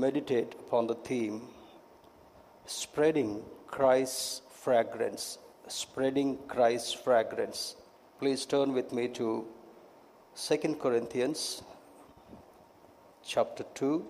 meditate 0.00 0.54
upon 0.60 0.86
the 0.86 0.94
theme 0.94 1.42
spreading 2.66 3.42
Christ's 3.66 4.42
fragrance. 4.50 5.38
Spreading 5.68 6.38
Christ's 6.48 6.92
fragrance. 6.92 7.76
Please 8.18 8.44
turn 8.44 8.72
with 8.72 8.92
me 8.92 9.08
to 9.08 9.46
2 10.36 10.76
Corinthians 10.80 11.62
chapter 13.24 13.64
2 13.74 14.04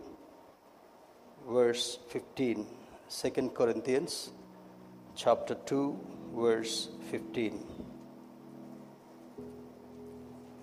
verse 1.49 1.99
15. 2.09 2.67
2 3.11 3.51
Corinthians 3.55 4.31
chapter 5.15 5.55
2 5.55 5.99
verse 6.35 6.89
15. 7.11 7.65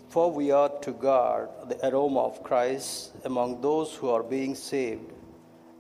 For 0.09 0.31
we 0.31 0.51
are 0.51 0.69
to 0.81 0.91
God 0.91 1.69
the 1.69 1.87
aroma 1.87 2.21
of 2.21 2.43
Christ 2.43 3.11
among 3.25 3.61
those 3.61 3.93
who 3.95 4.09
are 4.09 4.23
being 4.23 4.55
saved 4.55 5.11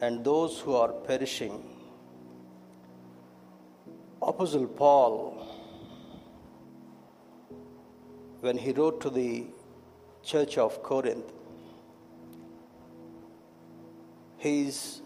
and 0.05 0.23
those 0.23 0.59
who 0.59 0.73
are 0.75 0.91
perishing. 1.09 1.53
Apostle 4.21 4.67
Paul, 4.67 5.13
when 8.41 8.57
he 8.57 8.71
wrote 8.71 9.01
to 9.01 9.09
the 9.09 9.45
church 10.23 10.57
of 10.59 10.83
Corinth, 10.83 11.31
he 14.37 14.67
is 14.67 15.01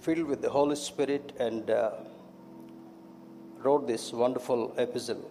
filled 0.00 0.26
with 0.26 0.42
the 0.42 0.50
Holy 0.50 0.74
Spirit 0.74 1.32
and 1.38 1.70
uh, 1.70 1.90
wrote 3.58 3.86
this 3.86 4.12
wonderful 4.12 4.74
epistle. 4.76 5.30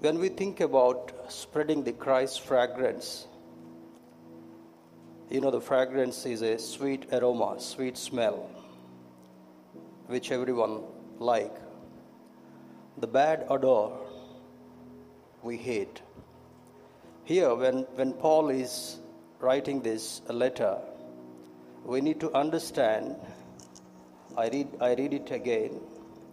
When 0.00 0.18
we 0.18 0.30
think 0.30 0.60
about 0.60 1.12
spreading 1.28 1.84
the 1.84 1.92
Christ 1.92 2.40
fragrance, 2.40 3.28
you 5.32 5.40
know, 5.40 5.50
the 5.50 5.62
fragrance 5.62 6.26
is 6.26 6.42
a 6.42 6.58
sweet 6.58 7.06
aroma, 7.10 7.58
sweet 7.58 7.96
smell, 7.96 8.50
which 10.06 10.30
everyone 10.30 10.82
like. 11.18 11.54
The 12.98 13.06
bad 13.06 13.46
odor 13.48 13.96
we 15.42 15.56
hate. 15.56 16.02
Here, 17.24 17.54
when, 17.54 17.86
when 17.94 18.12
Paul 18.12 18.50
is 18.50 18.98
writing 19.40 19.80
this 19.80 20.20
letter, 20.28 20.76
we 21.82 22.02
need 22.02 22.20
to 22.20 22.30
understand. 22.34 23.16
I 24.36 24.48
read, 24.48 24.68
I 24.82 24.94
read 24.94 25.14
it 25.14 25.30
again. 25.30 25.80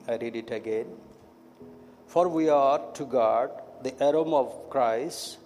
I 0.09 0.17
read 0.17 0.36
it 0.36 0.52
again. 0.52 0.88
For 2.08 2.28
we 2.28 2.50
are 2.50 2.81
to 2.95 3.06
God 3.06 3.50
the 3.81 3.94
aroma 4.06 4.41
of 4.41 4.69
Christ 4.69 5.38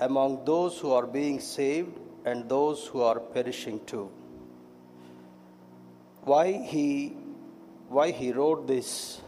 among 0.00 0.46
those 0.46 0.78
who 0.78 0.92
are 0.92 1.06
being 1.06 1.40
saved 1.40 1.98
and 2.24 2.48
those 2.48 2.86
who 2.86 3.02
are 3.02 3.18
perishing 3.18 3.80
too. 3.86 4.10
Why 6.24 6.52
he, 6.52 7.16
why 7.88 8.10
he 8.10 8.32
wrote 8.32 8.66
this 8.66 9.20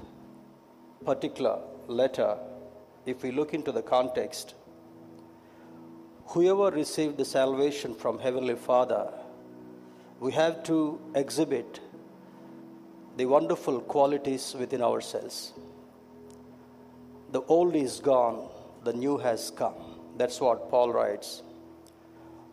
particular 1.05 1.59
letter, 1.89 2.37
if 3.05 3.23
we 3.23 3.33
look 3.33 3.53
into 3.53 3.73
the 3.73 3.83
context, 3.83 4.55
whoever 6.27 6.71
received 6.71 7.17
the 7.17 7.25
salvation 7.25 7.95
from 7.95 8.19
Heavenly 8.19 8.55
Father, 8.55 9.13
we 10.21 10.33
have 10.33 10.63
to 10.65 11.01
exhibit 11.15 11.81
the 13.17 13.27
wonderful 13.27 13.81
qualities 13.81 14.55
within 14.59 14.83
ourselves. 14.83 15.53
The 17.33 17.43
old 17.43 17.75
is 17.75 18.01
gone, 18.01 18.49
the 18.85 18.93
new 18.93 19.19
has 19.19 19.51
come. 19.51 19.75
That's 20.17 20.41
what 20.41 20.71
Paul 20.71 20.93
writes. 20.93 21.43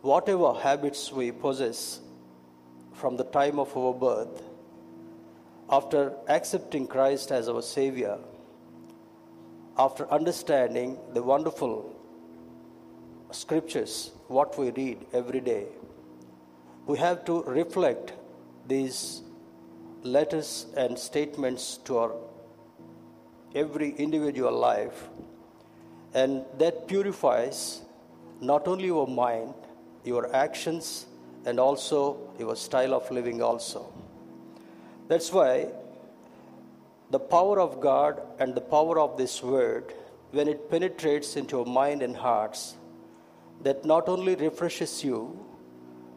Whatever 0.02 0.52
habits 0.54 1.12
we 1.12 1.30
possess 1.30 2.00
from 2.92 3.16
the 3.16 3.24
time 3.24 3.60
of 3.60 3.76
our 3.76 3.94
birth, 3.94 4.42
after 5.70 6.12
accepting 6.28 6.88
Christ 6.88 7.30
as 7.30 7.48
our 7.48 7.62
Savior, 7.62 8.18
after 9.78 10.10
understanding 10.10 10.98
the 11.14 11.22
wonderful 11.22 11.94
scriptures, 13.30 14.10
what 14.26 14.58
we 14.58 14.70
read 14.72 14.98
every 15.12 15.40
day, 15.40 15.66
we 16.86 16.98
have 16.98 17.24
to 17.26 17.44
reflect 17.44 18.12
these 18.66 19.22
letters 20.02 20.66
and 20.76 20.98
statements 20.98 21.76
to 21.84 21.98
our 21.98 22.12
every 23.54 23.90
individual 23.92 24.52
life. 24.52 25.08
And 26.12 26.44
that 26.58 26.88
purifies 26.88 27.82
not 28.40 28.66
only 28.66 28.90
our 28.90 29.06
mind 29.06 29.54
your 30.04 30.34
actions 30.34 31.06
and 31.44 31.58
also 31.58 32.18
your 32.38 32.56
style 32.56 32.94
of 32.94 33.10
living 33.10 33.42
also 33.42 33.92
that's 35.08 35.32
why 35.32 35.66
the 37.10 37.18
power 37.18 37.60
of 37.60 37.80
god 37.80 38.20
and 38.38 38.54
the 38.54 38.60
power 38.60 38.98
of 38.98 39.16
this 39.16 39.42
word 39.42 39.94
when 40.30 40.48
it 40.48 40.70
penetrates 40.70 41.36
into 41.36 41.56
your 41.56 41.66
mind 41.66 42.02
and 42.02 42.16
hearts 42.16 42.76
that 43.62 43.84
not 43.84 44.08
only 44.08 44.34
refreshes 44.34 45.04
you 45.04 45.38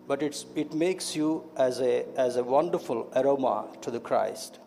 but 0.07 0.21
it's, 0.21 0.45
it 0.55 0.73
makes 0.73 1.15
you 1.15 1.49
as 1.57 1.81
a, 1.81 2.05
as 2.15 2.35
a 2.35 2.43
wonderful 2.43 3.09
aroma 3.15 3.67
to 3.81 3.89
the 3.89 3.99
Christ. 3.99 4.59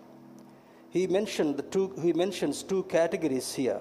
He 0.91 1.07
mentioned 1.07 1.57
the 1.57 1.63
two, 1.63 1.93
he 2.03 2.13
mentions 2.13 2.63
two 2.63 2.83
categories 2.85 3.55
here. 3.55 3.81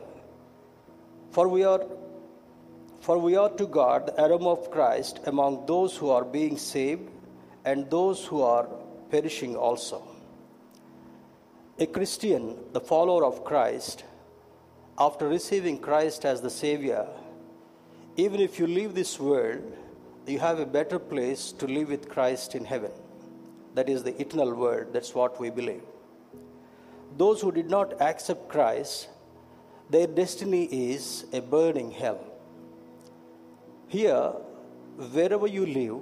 For 1.31 1.48
we 1.48 1.64
are 1.64 1.81
for 3.07 3.18
we 3.18 3.38
are 3.38 3.51
to 3.51 3.66
God 3.66 4.07
the 4.07 4.22
aroma 4.22 4.50
of 4.50 4.69
Christ 4.69 5.22
among 5.28 5.66
those 5.66 5.95
who 5.95 6.09
are 6.09 6.25
being 6.25 6.57
saved 6.57 7.09
and 7.63 7.90
those 7.90 8.25
who 8.25 8.41
are 8.41 8.68
perishing 9.09 9.56
also. 9.56 10.03
A 11.79 11.85
Christian, 11.85 12.57
the 12.73 12.81
follower 12.81 13.23
of 13.23 13.45
Christ, 13.45 14.03
after 15.00 15.25
receiving 15.29 15.79
Christ 15.79 16.25
as 16.25 16.41
the 16.41 16.50
Savior, 16.50 17.07
even 18.18 18.41
if 18.41 18.59
you 18.59 18.68
leave 18.68 18.94
this 18.94 19.18
world, 19.18 19.63
you 20.25 20.39
have 20.39 20.59
a 20.59 20.66
better 20.66 21.00
place 21.00 21.53
to 21.53 21.66
live 21.66 21.88
with 21.88 22.09
Christ 22.09 22.56
in 22.56 22.66
heaven. 22.66 22.91
That 23.75 23.88
is 23.88 24.03
the 24.03 24.19
eternal 24.22 24.53
word. 24.53 24.91
That's 24.91 25.16
what 25.16 25.39
we 25.39 25.50
believe. 25.50 25.84
Those 27.16 27.39
who 27.39 27.53
did 27.53 27.69
not 27.69 28.01
accept 28.01 28.50
Christ, 28.50 29.07
their 29.89 30.07
destiny 30.07 30.66
is 30.66 31.25
a 31.31 31.39
burning 31.39 31.91
hell. 31.91 32.34
Here, 33.88 34.34
wherever 35.14 35.48
you 35.48 35.66
live, 35.66 36.02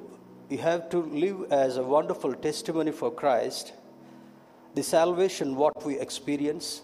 you 0.50 0.58
have 0.60 0.90
to 0.90 1.00
live 1.00 1.52
as 1.52 1.78
a 1.78 1.84
wonderful 1.84 2.34
testimony 2.34 2.92
for 2.92 3.12
Christ, 3.12 3.74
the 4.74 4.84
salvation, 4.84 5.56
what 5.56 5.86
we 5.86 6.00
experience, 6.00 6.82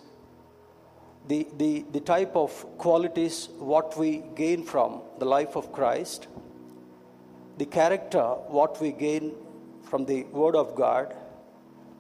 the, 1.27 1.47
the, 1.57 1.85
the 1.91 1.99
type 1.99 2.35
of 2.35 2.51
qualities, 2.77 3.49
what 3.57 3.97
we 3.97 4.23
gain 4.35 4.63
from 4.63 5.01
the 5.19 5.25
life 5.25 5.55
of 5.55 5.71
Christ 5.71 6.27
the 7.61 7.65
character, 7.65 8.23
what 8.57 8.81
we 8.81 8.91
gain 8.91 9.33
from 9.83 10.05
the 10.05 10.23
Word 10.41 10.55
of 10.55 10.73
God, 10.75 11.15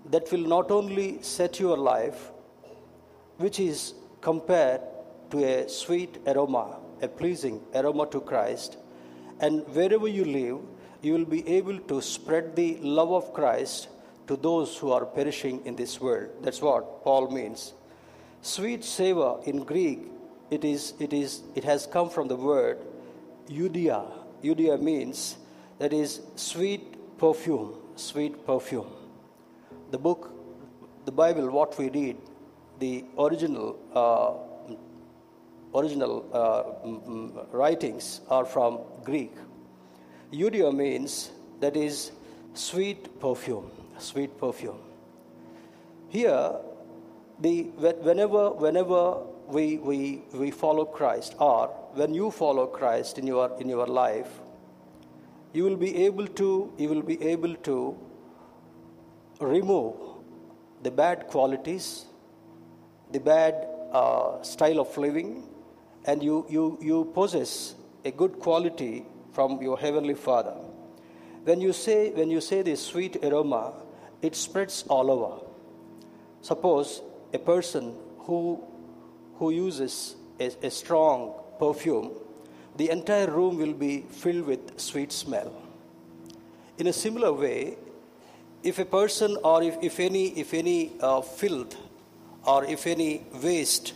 that 0.09 0.31
will 0.31 0.47
not 0.53 0.71
only 0.71 1.21
set 1.21 1.59
your 1.59 1.77
life, 1.77 2.31
which 3.37 3.59
is 3.59 3.93
compared 4.21 4.81
to 5.29 5.43
a 5.43 5.69
sweet 5.69 6.17
aroma, 6.25 6.77
a 7.03 7.07
pleasing 7.07 7.61
aroma 7.75 8.07
to 8.07 8.21
Christ, 8.21 8.77
and 9.41 9.67
wherever 9.75 10.07
you 10.07 10.23
live, 10.23 10.59
you 11.01 11.13
will 11.13 11.25
be 11.25 11.47
able 11.47 11.79
to 11.79 12.01
spread 12.01 12.55
the 12.55 12.77
love 12.77 13.11
of 13.11 13.33
Christ 13.33 13.89
to 14.27 14.37
those 14.37 14.77
who 14.77 14.91
are 14.91 15.05
perishing 15.05 15.65
in 15.65 15.75
this 15.75 15.99
world. 15.99 16.29
That's 16.41 16.61
what 16.61 17.03
Paul 17.03 17.29
means. 17.31 17.73
Sweet 18.43 18.83
savor 18.85 19.39
in 19.43 19.63
Greek, 19.63 20.03
it 20.51 20.63
is, 20.63 20.93
it 20.99 21.11
is, 21.11 21.41
it 21.55 21.63
has 21.63 21.87
come 21.87 22.09
from 22.09 22.27
the 22.27 22.35
word 22.35 22.79
eudia. 23.49 24.05
Eudia 24.43 24.79
means 24.79 25.37
that 25.79 25.91
is 25.91 26.21
sweet 26.35 27.17
perfume, 27.17 27.75
sweet 27.95 28.45
perfume. 28.45 28.87
The 29.89 29.97
book, 29.97 30.31
the 31.05 31.11
Bible, 31.11 31.49
what 31.49 31.77
we 31.77 31.89
read, 31.89 32.17
the 32.79 33.05
original, 33.17 33.77
uh, 33.93 34.50
original 35.73 36.25
uh, 36.33 37.45
writings 37.51 38.21
are 38.29 38.45
from 38.45 38.79
Greek. 39.03 39.33
Eudia 40.31 40.73
means 40.73 41.31
that 41.59 41.75
is 41.75 42.11
sweet 42.53 43.19
perfume, 43.19 43.71
sweet 43.97 44.37
perfume. 44.37 44.79
Here, 46.09 46.55
the, 47.39 47.63
whenever, 47.77 48.51
whenever 48.51 49.17
we, 49.47 49.77
we, 49.77 50.23
we 50.33 50.51
follow 50.51 50.85
Christ, 50.85 51.35
or 51.39 51.67
when 51.93 52.13
you 52.13 52.31
follow 52.31 52.67
Christ 52.67 53.17
in 53.17 53.27
your, 53.27 53.51
in 53.59 53.67
your 53.67 53.87
life, 53.87 54.39
you 55.53 55.63
will 55.63 55.75
be 55.75 56.05
able 56.05 56.27
to 56.27 56.73
you 56.77 56.87
will 56.87 57.01
be 57.01 57.21
able 57.21 57.55
to 57.55 57.97
remove 59.39 59.95
the 60.83 60.91
bad 60.91 61.27
qualities 61.27 62.05
the 63.11 63.19
bad 63.19 63.67
uh, 63.91 64.41
style 64.41 64.79
of 64.79 64.97
living 64.97 65.43
and 66.05 66.23
you, 66.23 66.45
you, 66.49 66.77
you 66.81 67.11
possess 67.13 67.75
a 68.03 68.11
good 68.11 68.39
quality 68.39 69.05
from 69.33 69.61
your 69.61 69.77
heavenly 69.77 70.15
father 70.15 70.55
When 71.43 71.59
you 71.59 71.73
say, 71.73 72.11
when 72.11 72.29
you 72.29 72.39
say 72.39 72.61
this 72.61 72.85
sweet 72.85 73.17
aroma, 73.23 73.73
it 74.21 74.35
spreads 74.35 74.83
all 74.87 75.09
over. 75.09 75.43
Suppose 76.41 77.01
a 77.33 77.39
person 77.39 77.95
who, 78.19 78.63
who 79.35 79.49
uses 79.49 80.15
a, 80.39 80.51
a 80.61 80.69
strong 80.69 81.33
perfume, 81.57 82.11
the 82.77 82.91
entire 82.91 83.29
room 83.29 83.57
will 83.57 83.73
be 83.73 84.01
filled 84.01 84.45
with 84.45 84.79
sweet 84.79 85.11
smell. 85.11 85.51
In 86.77 86.87
a 86.87 86.93
similar 86.93 87.33
way, 87.33 87.77
if 88.61 88.77
a 88.77 88.85
person 88.85 89.35
or 89.43 89.63
if, 89.63 89.77
if 89.81 89.99
any, 89.99 90.27
if 90.39 90.53
any 90.53 90.91
uh, 90.99 91.21
filth 91.21 91.75
or 92.45 92.65
if 92.65 92.85
any 92.85 93.23
waste, 93.41 93.93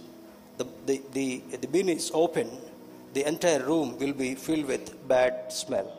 the, 0.58 0.68
the, 0.86 1.02
the, 1.14 1.58
the 1.58 1.68
bin 1.68 1.90
is 1.90 2.12
open, 2.14 2.50
the 3.14 3.28
entire 3.28 3.64
room 3.64 3.98
will 3.98 4.14
be 4.14 4.36
filled 4.36 4.66
with 4.66 5.08
bad 5.08 5.52
smell. 5.52 5.92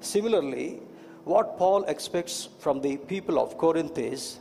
Similarly, 0.00 0.80
what 1.24 1.58
Paul 1.58 1.84
expects 1.84 2.48
from 2.58 2.82
the 2.82 2.98
people 2.98 3.38
of 3.38 3.56
Corinth 3.56 3.96
is 3.96 4.38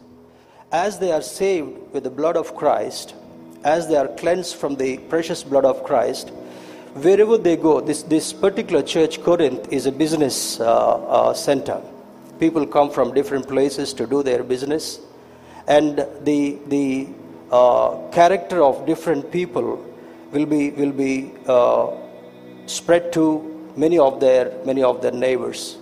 as 0.71 0.99
they 0.99 1.11
are 1.11 1.21
saved 1.21 1.93
with 1.93 2.03
the 2.03 2.09
blood 2.09 2.35
of 2.35 2.55
Christ, 2.55 3.15
as 3.63 3.87
they 3.87 3.95
are 3.95 4.07
cleansed 4.07 4.55
from 4.55 4.75
the 4.75 4.97
precious 4.97 5.43
blood 5.43 5.65
of 5.65 5.83
Christ, 5.83 6.29
wherever 6.95 7.37
they 7.37 7.55
go, 7.55 7.79
this, 7.79 8.03
this 8.03 8.33
particular 8.33 8.81
church, 8.81 9.21
Corinth, 9.23 9.71
is 9.71 9.85
a 9.85 9.91
business 9.91 10.59
uh, 10.59 10.65
uh, 10.65 11.33
center. 11.33 11.81
People 12.39 12.65
come 12.65 12.89
from 12.89 13.13
different 13.13 13.47
places 13.47 13.93
to 13.93 14.05
do 14.07 14.23
their 14.23 14.43
business, 14.43 14.99
and 15.67 16.05
the, 16.23 16.57
the 16.67 17.07
uh, 17.53 18.09
character 18.09 18.63
of 18.63 18.85
different 18.85 19.31
people 19.31 19.67
will 20.31 20.45
be, 20.45 20.71
will 20.71 20.91
be 20.91 21.31
uh, 21.47 21.91
spread 22.65 23.13
to 23.13 23.23
many 23.75 23.99
of 23.99 24.19
their, 24.19 24.51
many 24.65 24.81
of 24.81 25.01
their 25.01 25.11
neighbors. 25.11 25.77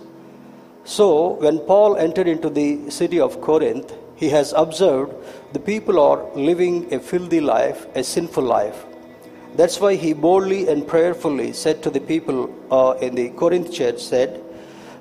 So, 0.84 1.34
when 1.44 1.58
Paul 1.60 1.96
entered 1.96 2.28
into 2.28 2.50
the 2.50 2.90
city 2.90 3.20
of 3.20 3.40
Corinth, 3.40 3.94
he 4.16 4.28
has 4.28 4.52
observed 4.52 5.14
the 5.52 5.60
people 5.60 5.98
are 5.98 6.22
living 6.34 6.92
a 6.92 7.00
filthy 7.00 7.40
life, 7.40 7.86
a 7.94 8.04
sinful 8.04 8.44
life. 8.44 8.84
That's 9.56 9.80
why 9.80 9.94
he 9.94 10.12
boldly 10.12 10.68
and 10.68 10.86
prayerfully 10.86 11.52
said 11.52 11.82
to 11.84 11.90
the 11.90 12.00
people 12.00 12.52
uh, 12.70 12.98
in 13.00 13.14
the 13.14 13.30
Corinth 13.30 13.72
church, 13.72 14.00
said, 14.00 14.42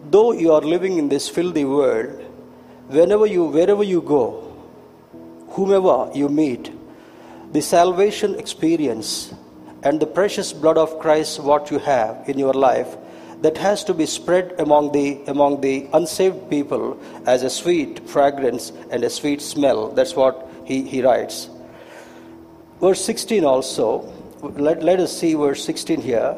Though 0.10 0.32
you 0.32 0.54
are 0.54 0.62
living 0.62 0.98
in 0.98 1.10
this 1.10 1.28
filthy 1.28 1.66
world, 1.66 2.24
whenever 2.88 3.26
you, 3.26 3.46
wherever 3.46 3.84
you 3.84 4.02
go, 4.02 4.50
whomever 5.51 6.09
you 6.13 6.30
meet, 6.30 6.71
the 7.51 7.62
salvation 7.62 8.36
experience 8.39 9.33
and 9.83 10.00
the 10.00 10.07
precious 10.07 10.53
blood 10.53 10.77
of 10.77 11.00
Christ, 11.00 11.39
what 11.39 11.71
you 11.71 11.80
have 11.80 12.30
in 12.30 12.38
your 12.38 12.53
life, 12.53 12.95
that 13.42 13.57
has 13.57 13.83
to 13.86 13.94
be 13.94 14.06
spread 14.06 14.53
among 14.59 14.92
the, 14.92 15.19
among 15.27 15.62
the 15.62 15.88
unsaved 15.94 16.50
people 16.50 17.00
as 17.25 17.44
a 17.44 17.50
sweet 17.50 18.07
fragrance 18.07 18.71
and 18.92 19.03
a 19.03 19.09
sweet 19.09 19.42
smell. 19.42 19.89
That's 19.89 20.15
what 20.15 20.48
he, 20.63 20.83
he 20.83 21.01
writes. 21.01 21.50
Verse 22.80 23.03
16 23.03 23.44
also, 23.44 24.12
let, 24.42 24.83
let 24.83 25.00
us 25.00 25.18
see 25.18 25.33
verse 25.33 25.63
16 25.65 26.01
here. 26.01 26.36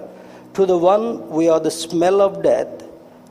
To 0.56 0.66
the 0.66 0.78
one 0.78 1.30
we 1.30 1.50
are 1.50 1.60
the 1.60 1.72
smell 1.72 2.22
of 2.22 2.42
death, 2.42 2.84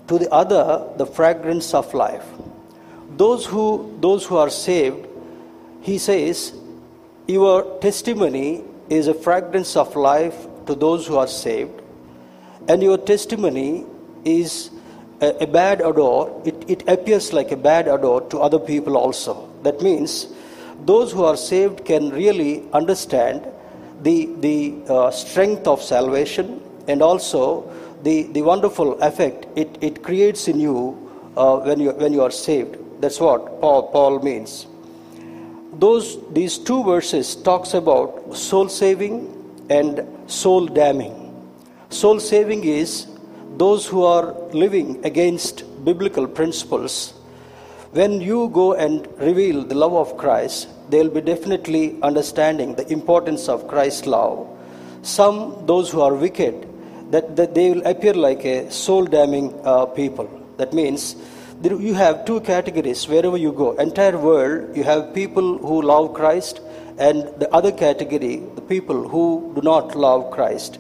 to 0.08 0.19
the 0.19 0.31
other 0.31 0.87
the 0.96 1.06
fragrance 1.06 1.73
of 1.73 1.93
life. 1.94 2.25
Those 3.17 3.46
who, 3.46 3.96
those 4.00 4.25
who 4.25 4.37
are 4.37 4.50
saved, 4.50 5.06
he 5.82 5.99
says, 5.99 6.55
your 7.26 7.79
testimony 7.81 8.64
is 8.88 9.08
a 9.08 9.14
fragrance 9.14 9.76
of 9.76 9.94
life 9.96 10.46
to 10.67 10.75
those 10.75 11.06
who 11.06 11.17
are 11.17 11.26
saved 11.26 11.82
and 12.69 12.82
your 12.82 12.99
testimony 12.99 13.84
is 14.25 14.70
a, 15.20 15.44
a 15.44 15.46
bad 15.46 15.82
odor, 15.82 16.32
it, 16.44 16.64
it 16.69 16.88
appears 16.88 17.32
like 17.32 17.50
a 17.50 17.56
bad 17.56 17.88
odor 17.88 18.26
to 18.29 18.38
other 18.38 18.58
people 18.58 18.96
also. 18.96 19.49
That 19.62 19.81
means 19.81 20.29
those 20.84 21.12
who 21.12 21.25
are 21.25 21.37
saved 21.37 21.84
can 21.84 22.11
really 22.11 22.69
understand 22.73 23.46
the, 24.02 24.29
the 24.40 24.75
uh, 24.88 25.11
strength 25.11 25.67
of 25.67 25.82
salvation 25.82 26.61
and 26.88 27.02
also 27.02 27.70
the, 28.02 28.25
the 28.25 28.43
wonderful 28.43 29.00
effect 29.00 29.46
it, 29.56 29.79
it 29.81 30.02
creates 30.02 30.49
in 30.49 30.58
you 30.58 30.99
uh, 31.37 31.58
when, 31.58 31.81
you, 31.81 31.90
when 31.93 32.12
you 32.12 32.23
are 32.23 32.31
saved. 32.31 32.76
That's 33.00 33.20
what 33.20 33.61
Paul, 33.61 33.90
Paul 33.90 34.20
means. 34.20 34.67
Those, 35.73 36.19
these 36.31 36.59
two 36.59 36.85
verses 36.85 37.35
talks 37.35 37.73
about 37.75 38.37
soul 38.37 38.69
saving 38.69 39.67
and 39.71 40.07
soul 40.27 40.67
damning. 40.67 41.19
Soul 41.89 42.21
saving 42.21 42.65
is 42.65 43.07
those 43.57 43.87
who 43.87 44.05
are 44.05 44.33
living 44.53 45.05
against 45.05 45.65
biblical 45.85 46.27
principles. 46.27 47.15
When 47.93 48.21
you 48.21 48.49
go 48.51 48.75
and 48.75 49.07
reveal 49.19 49.65
the 49.65 49.75
love 49.75 49.95
of 49.95 50.17
Christ, 50.17 50.69
they'll 50.91 51.11
be 51.11 51.21
definitely 51.21 52.01
understanding 52.03 52.75
the 52.75 52.91
importance 52.93 53.49
of 53.49 53.69
Christ's 53.69 54.07
love. 54.07 54.49
Some, 55.03 55.67
those 55.67 55.91
who 55.91 56.01
are 56.01 56.15
wicked, 56.15 56.69
that, 57.11 57.37
that 57.37 57.55
they 57.55 57.71
will 57.71 57.87
appear 57.87 58.15
like 58.15 58.45
a 58.45 58.71
soul 58.71 59.05
damning 59.05 59.59
uh, 59.65 59.87
people. 59.87 60.29
That 60.57 60.73
means 60.73 61.17
you 61.70 61.94
have 61.94 62.25
two 62.25 62.41
categories 62.41 63.06
wherever 63.06 63.37
you 63.37 63.53
go. 63.53 63.73
Entire 63.73 64.19
world, 64.19 64.76
you 64.76 64.85
have 64.85 65.14
people 65.14 65.59
who 65.59 65.82
love 65.82 66.14
Christ, 66.14 66.61
and 66.99 67.23
the 67.38 67.49
other 67.55 67.73
category, 67.73 68.37
the 68.55 68.61
people 68.61 69.09
who 69.09 69.53
do 69.55 69.62
not 69.62 69.94
love 69.94 70.31
Christ. 70.31 70.79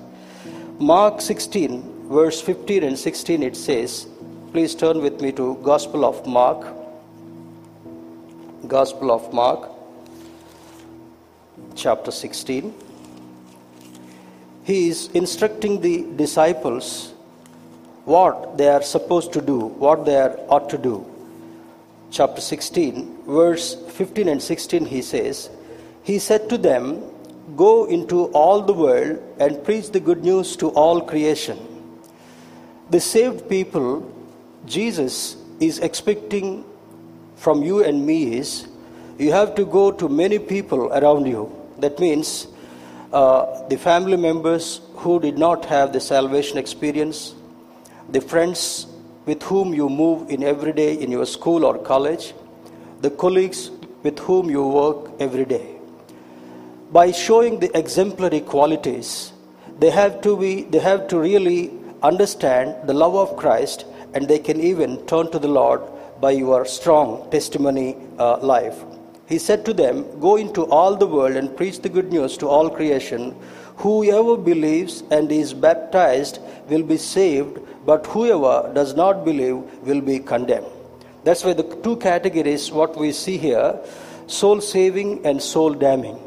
Mark 0.78 1.20
16, 1.20 2.08
verse 2.08 2.40
15 2.40 2.84
and 2.84 2.98
16, 2.98 3.42
it 3.42 3.56
says, 3.56 4.06
please 4.52 4.74
turn 4.74 5.00
with 5.00 5.20
me 5.20 5.32
to 5.32 5.56
Gospel 5.62 6.04
of 6.04 6.26
Mark. 6.26 6.66
Gospel 8.66 9.10
of 9.10 9.32
Mark, 9.32 9.70
chapter 11.74 12.10
16. 12.10 12.74
He 14.64 14.88
is 14.88 15.08
instructing 15.08 15.80
the 15.80 16.06
disciples 16.16 17.11
what 18.04 18.58
they 18.58 18.68
are 18.68 18.82
supposed 18.82 19.32
to 19.32 19.40
do, 19.40 19.58
what 19.58 20.04
they 20.04 20.16
are 20.16 20.38
ought 20.48 20.68
to 20.70 20.78
do. 20.78 21.06
Chapter 22.10 22.40
16, 22.40 23.24
verse 23.26 23.76
15 23.90 24.28
and 24.28 24.42
16, 24.42 24.86
he 24.86 25.02
says, 25.02 25.50
He 26.02 26.18
said 26.18 26.48
to 26.50 26.58
them, 26.58 27.02
Go 27.56 27.86
into 27.86 28.26
all 28.26 28.62
the 28.62 28.72
world 28.72 29.22
and 29.38 29.62
preach 29.64 29.90
the 29.90 30.00
good 30.00 30.22
news 30.22 30.56
to 30.56 30.70
all 30.70 31.00
creation. 31.00 31.58
The 32.90 33.00
saved 33.00 33.48
people, 33.48 34.10
Jesus 34.66 35.36
is 35.60 35.78
expecting 35.78 36.64
from 37.36 37.62
you 37.62 37.82
and 37.82 38.06
me 38.06 38.36
is 38.36 38.68
you 39.18 39.32
have 39.32 39.54
to 39.54 39.64
go 39.64 39.90
to 39.90 40.08
many 40.08 40.38
people 40.38 40.92
around 40.92 41.26
you. 41.26 41.50
That 41.78 41.98
means 41.98 42.46
uh, 43.12 43.66
the 43.68 43.76
family 43.76 44.16
members 44.16 44.80
who 44.96 45.20
did 45.20 45.38
not 45.38 45.64
have 45.66 45.92
the 45.92 46.00
salvation 46.00 46.58
experience, 46.58 47.34
the 48.12 48.20
friends 48.20 48.86
with 49.26 49.42
whom 49.42 49.74
you 49.74 49.88
move 49.88 50.30
in 50.30 50.42
every 50.42 50.72
day 50.72 50.94
in 50.94 51.10
your 51.10 51.26
school 51.26 51.64
or 51.64 51.78
college, 51.78 52.34
the 53.00 53.10
colleagues 53.10 53.70
with 54.02 54.18
whom 54.20 54.50
you 54.50 54.66
work 54.66 55.10
every 55.20 55.44
day 55.44 55.72
by 56.92 57.10
showing 57.10 57.58
the 57.58 57.76
exemplary 57.76 58.40
qualities, 58.40 59.32
they 59.78 59.90
have 59.90 60.20
to 60.20 60.36
be 60.36 60.62
they 60.64 60.78
have 60.78 61.08
to 61.08 61.18
really 61.18 61.72
understand 62.02 62.86
the 62.86 62.92
love 62.92 63.14
of 63.14 63.36
Christ 63.36 63.86
and 64.12 64.28
they 64.28 64.38
can 64.38 64.60
even 64.60 64.98
turn 65.06 65.30
to 65.30 65.38
the 65.38 65.48
Lord 65.48 65.80
by 66.20 66.32
your 66.32 66.66
strong 66.66 67.30
testimony 67.30 67.96
uh, 68.18 68.36
life. 68.38 68.84
He 69.26 69.38
said 69.38 69.64
to 69.64 69.72
them, 69.72 70.20
Go 70.20 70.36
into 70.36 70.66
all 70.66 70.94
the 70.94 71.06
world 71.06 71.36
and 71.36 71.56
preach 71.56 71.80
the 71.80 71.88
good 71.88 72.12
news 72.12 72.36
to 72.38 72.48
all 72.48 72.68
creation. 72.68 73.34
Whoever 73.76 74.36
believes 74.36 75.02
and 75.10 75.30
is 75.32 75.54
baptized 75.54 76.38
will 76.68 76.82
be 76.82 76.96
saved, 76.96 77.58
but 77.84 78.06
whoever 78.06 78.72
does 78.74 78.94
not 78.94 79.24
believe 79.24 79.62
will 79.82 80.00
be 80.00 80.18
condemned. 80.18 80.66
That's 81.24 81.44
why 81.44 81.52
the 81.52 81.62
two 81.82 81.96
categories, 81.96 82.70
what 82.70 82.96
we 82.96 83.12
see 83.12 83.38
here 83.38 83.78
soul 84.26 84.60
saving 84.60 85.24
and 85.26 85.42
soul 85.42 85.74
damning. 85.74 86.18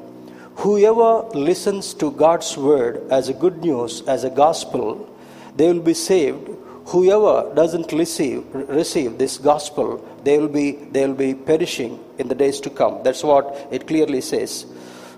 Whoever 0.58 1.28
listens 1.34 1.94
to 1.96 2.12
God's 2.12 2.58
word 2.58 3.02
as 3.12 3.30
a 3.30 3.34
good 3.34 3.62
news, 3.62 4.02
as 4.08 4.24
a 4.24 4.30
gospel, 4.30 5.10
they 5.56 5.72
will 5.72 5.82
be 5.82 5.94
saved. 5.94 6.50
Whoever 6.86 7.52
doesn't 7.56 7.92
receive, 7.92 8.46
receive 8.54 9.18
this 9.18 9.38
gospel, 9.38 10.06
they 10.24 10.38
will, 10.38 10.48
be, 10.48 10.74
they 10.74 11.08
will 11.08 11.16
be 11.16 11.34
perishing 11.34 12.00
in 12.20 12.28
the 12.28 12.36
days 12.36 12.60
to 12.62 12.70
come. 12.70 13.02
That's 13.04 13.24
what 13.24 13.68
it 13.72 13.88
clearly 13.88 14.22
says. 14.22 14.66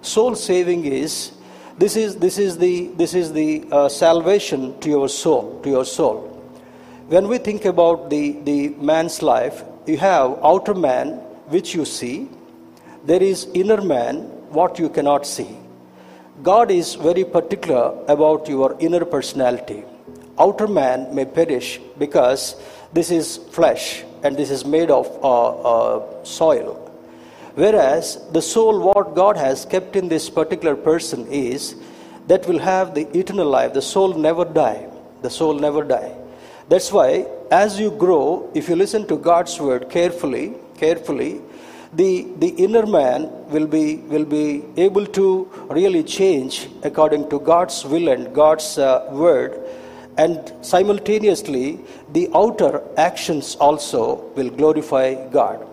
Soul 0.02 0.36
saving 0.36 0.86
is 0.86 1.34
this 1.78 1.96
is, 1.96 2.16
this 2.16 2.38
is 2.38 2.58
the, 2.58 2.88
this 2.96 3.14
is 3.14 3.34
the 3.34 3.66
uh, 3.72 3.90
salvation 3.90 4.80
to 4.80 4.90
your 4.90 5.08
soul, 5.08 5.60
to 5.62 5.70
your 5.70 5.86
soul. 5.86 6.34
When 7.08 7.28
we 7.28 7.38
think 7.38 7.66
about 7.66 8.10
the, 8.10 8.32
the 8.44 8.70
man's 8.70 9.22
life, 9.22 9.64
you 9.86 9.98
have 9.98 10.40
outer 10.44 10.74
man, 10.74 11.20
which 11.48 11.74
you 11.74 11.86
see. 11.86 12.30
There 13.06 13.22
is 13.22 13.48
inner 13.54 13.82
man, 13.82 14.24
what 14.50 14.80
you 14.80 14.90
cannot 14.90 15.26
see. 15.26 15.56
God 16.44 16.72
is 16.72 16.96
very 16.96 17.24
particular 17.24 18.04
about 18.08 18.50
your 18.50 18.76
inner 18.80 19.06
personality. 19.06 19.84
Outer 20.38 20.68
man 20.68 21.14
may 21.16 21.26
perish 21.26 21.80
because 21.98 22.56
this 22.94 23.10
is 23.10 23.38
flesh 23.52 24.04
and 24.24 24.36
this 24.36 24.52
is 24.52 24.66
made 24.66 24.92
of 24.92 25.08
uh, 25.24 25.48
uh, 25.50 26.24
soil. 26.24 26.87
Whereas 27.58 28.20
the 28.34 28.42
soul, 28.42 28.80
what 28.80 29.16
God 29.16 29.36
has 29.36 29.66
kept 29.66 29.96
in 29.96 30.10
this 30.10 30.30
particular 30.30 30.76
person 30.76 31.26
is 31.26 31.76
that 32.28 32.48
will 32.48 32.60
have 32.60 32.94
the 32.94 33.08
eternal 33.18 33.48
life. 33.50 33.74
The 33.74 33.82
soul 33.82 34.14
never 34.14 34.46
die. 34.46 34.86
The 35.24 35.32
soul 35.32 35.56
never 35.56 35.84
die. 35.84 36.14
That's 36.70 36.92
why, 36.92 37.26
as 37.50 37.80
you 37.80 37.90
grow, 37.90 38.52
if 38.54 38.70
you 38.70 38.76
listen 38.76 39.08
to 39.08 39.18
God's 39.18 39.60
word 39.60 39.90
carefully, 39.90 40.54
carefully, 40.78 41.42
the, 41.94 42.28
the 42.38 42.50
inner 42.50 42.86
man 42.86 43.32
will 43.48 43.66
be, 43.66 43.96
will 44.14 44.26
be 44.26 44.64
able 44.78 45.08
to 45.08 45.50
really 45.72 46.04
change 46.04 46.70
according 46.84 47.28
to 47.32 47.40
God's 47.40 47.84
will 47.86 48.10
and 48.10 48.36
God's 48.36 48.78
uh, 48.78 49.10
word. 49.12 49.60
And 50.16 50.54
simultaneously, 50.62 51.80
the 52.12 52.30
outer 52.36 52.84
actions 52.98 53.56
also 53.56 54.32
will 54.36 54.52
glorify 54.52 55.28
God. 55.30 55.68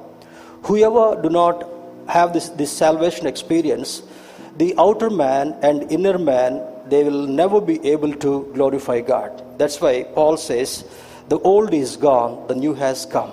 Whoever 0.63 1.21
do 1.21 1.29
not 1.29 1.74
have 2.09 2.33
this, 2.33 2.49
this 2.51 2.73
salvation 2.73 3.27
experience, 3.27 4.03
the 4.57 4.75
outer 4.79 5.11
man 5.11 5.57
and 5.63 5.91
inner 5.91 6.19
man, 6.19 6.63
they 6.89 7.03
will 7.05 7.27
never 7.27 7.61
be 7.61 7.85
able 7.89 8.13
to 8.15 8.51
glorify 8.55 9.01
God. 9.01 9.59
That's 9.59 9.81
why 9.81 10.05
Paul 10.05 10.37
says, 10.37 10.85
the 11.29 11.39
old 11.41 11.73
is 11.73 11.97
gone, 11.97 12.47
the 12.49 12.55
new 12.55 12.75
has 12.75 13.07
come. 13.07 13.33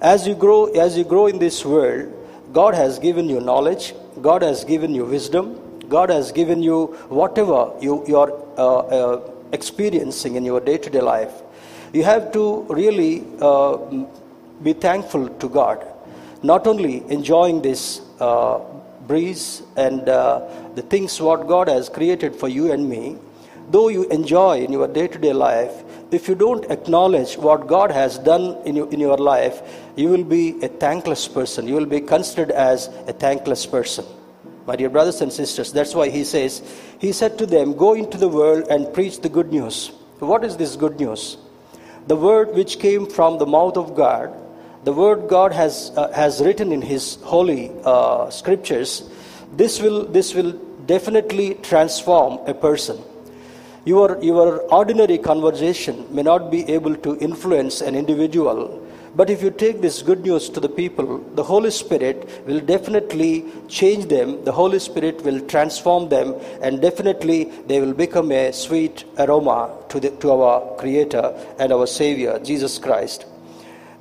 As 0.00 0.26
you 0.26 0.34
grow, 0.34 0.66
as 0.66 0.96
you 0.96 1.04
grow 1.04 1.26
in 1.26 1.38
this 1.38 1.64
world, 1.64 2.12
God 2.52 2.74
has 2.74 2.98
given 2.98 3.28
you 3.28 3.40
knowledge, 3.40 3.94
God 4.20 4.42
has 4.42 4.64
given 4.64 4.94
you 4.94 5.04
wisdom, 5.04 5.58
God 5.88 6.10
has 6.10 6.32
given 6.32 6.62
you 6.62 6.86
whatever 7.08 7.72
you, 7.80 8.04
you 8.06 8.18
are 8.18 8.32
uh, 8.56 8.78
uh, 8.78 9.30
experiencing 9.52 10.36
in 10.36 10.44
your 10.44 10.60
day 10.60 10.78
to 10.78 10.90
day 10.90 11.00
life. 11.00 11.32
You 11.92 12.04
have 12.04 12.32
to 12.32 12.62
really 12.68 13.24
uh, 13.40 13.76
be 14.62 14.72
thankful 14.72 15.28
to 15.28 15.48
God, 15.48 15.84
not 16.42 16.66
only 16.66 17.04
enjoying 17.10 17.62
this 17.62 18.00
uh, 18.20 18.60
breeze 19.06 19.62
and 19.76 20.08
uh, 20.08 20.48
the 20.74 20.82
things 20.82 21.20
what 21.20 21.46
God 21.46 21.68
has 21.68 21.88
created 21.88 22.34
for 22.34 22.48
you 22.48 22.72
and 22.72 22.88
me, 22.88 23.16
though 23.70 23.88
you 23.88 24.04
enjoy 24.08 24.58
in 24.58 24.72
your 24.72 24.88
day 24.88 25.08
to 25.08 25.18
day 25.18 25.32
life, 25.32 25.84
if 26.10 26.28
you 26.28 26.34
don't 26.34 26.70
acknowledge 26.70 27.38
what 27.38 27.66
God 27.66 27.90
has 27.90 28.18
done 28.18 28.56
in, 28.66 28.76
you, 28.76 28.88
in 28.90 29.00
your 29.00 29.16
life, 29.16 29.62
you 29.96 30.08
will 30.08 30.24
be 30.24 30.62
a 30.62 30.68
thankless 30.68 31.26
person. 31.26 31.66
You 31.66 31.74
will 31.74 31.86
be 31.86 32.00
considered 32.00 32.50
as 32.50 32.88
a 33.06 33.12
thankless 33.12 33.64
person. 33.64 34.04
My 34.66 34.76
dear 34.76 34.90
brothers 34.90 35.22
and 35.22 35.32
sisters, 35.32 35.72
that's 35.72 35.94
why 35.94 36.08
he 36.08 36.22
says, 36.22 36.62
He 36.98 37.12
said 37.12 37.38
to 37.38 37.46
them, 37.46 37.74
Go 37.74 37.94
into 37.94 38.18
the 38.18 38.28
world 38.28 38.66
and 38.68 38.92
preach 38.92 39.20
the 39.20 39.28
good 39.28 39.50
news. 39.50 39.88
What 40.18 40.44
is 40.44 40.56
this 40.56 40.76
good 40.76 41.00
news? 41.00 41.38
The 42.06 42.16
word 42.16 42.54
which 42.54 42.78
came 42.78 43.06
from 43.06 43.38
the 43.38 43.46
mouth 43.46 43.76
of 43.76 43.96
God, 43.96 44.32
the 44.84 44.92
word 44.92 45.28
God 45.28 45.52
has, 45.52 45.92
uh, 45.96 46.10
has 46.12 46.40
written 46.40 46.72
in 46.72 46.82
His 46.82 47.16
holy 47.22 47.70
uh, 47.84 48.30
scriptures, 48.30 49.08
this 49.52 49.80
will, 49.80 50.04
this 50.06 50.34
will 50.34 50.52
definitely 50.86 51.54
transform 51.54 52.38
a 52.48 52.54
person. 52.54 53.00
Your, 53.84 54.22
your 54.22 54.60
ordinary 54.72 55.18
conversation 55.18 56.06
may 56.14 56.22
not 56.22 56.50
be 56.50 56.68
able 56.68 56.96
to 56.96 57.18
influence 57.18 57.80
an 57.80 57.94
individual, 57.94 58.78
but 59.14 59.28
if 59.28 59.42
you 59.42 59.50
take 59.50 59.80
this 59.80 60.02
good 60.02 60.22
news 60.22 60.48
to 60.50 60.58
the 60.58 60.68
people, 60.68 61.18
the 61.34 61.42
Holy 61.44 61.70
Spirit 61.70 62.46
will 62.46 62.60
definitely 62.60 63.44
change 63.68 64.06
them, 64.06 64.44
the 64.44 64.52
Holy 64.52 64.78
Spirit 64.78 65.22
will 65.22 65.40
transform 65.46 66.08
them, 66.08 66.34
and 66.62 66.80
definitely 66.80 67.44
they 67.66 67.80
will 67.80 67.92
become 67.92 68.32
a 68.32 68.52
sweet 68.52 69.04
aroma 69.18 69.76
to, 69.90 70.00
the, 70.00 70.10
to 70.10 70.32
our 70.32 70.76
Creator 70.76 71.34
and 71.58 71.72
our 71.72 71.86
Savior, 71.86 72.38
Jesus 72.38 72.78
Christ. 72.78 73.26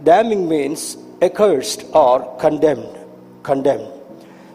Damning 0.04 0.48
means 0.50 0.98
accursed 1.22 1.86
or 1.94 2.36
condemned. 2.38 2.98
Condemned. 3.44 3.92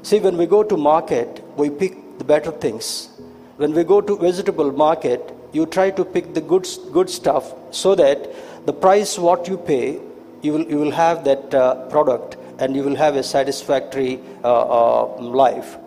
See, 0.03 0.21
when 0.21 0.37
we 0.37 0.47
go 0.47 0.63
to 0.63 0.77
market, 0.77 1.43
we 1.57 1.71
pick 1.71 2.19
the 2.19 2.25
better 2.25 2.51
things 2.51 3.11
when 3.57 3.73
we 3.73 3.85
go 3.85 4.03
to 4.03 4.17
vegetable 4.19 4.71
market, 4.71 5.35
you 5.53 5.65
try 5.65 5.91
to 5.91 6.05
pick 6.05 6.35
the 6.35 6.41
good, 6.43 6.69
good 6.93 7.09
stuff 7.09 7.55
so 7.71 7.95
that 7.95 8.29
the 8.67 8.73
price 8.73 9.19
what 9.19 9.49
you 9.49 9.57
pay, 9.57 9.99
you 10.43 10.53
will, 10.53 10.67
you 10.69 10.77
will 10.77 10.91
have 10.91 11.25
that 11.25 11.55
uh, 11.55 11.89
product 11.89 12.37
and 12.59 12.77
you 12.77 12.83
will 12.83 12.97
have 12.97 13.17
a 13.17 13.23
satisfactory 13.23 14.21
uh, 14.45 14.49
uh, 14.49 15.17
life. 15.21 15.79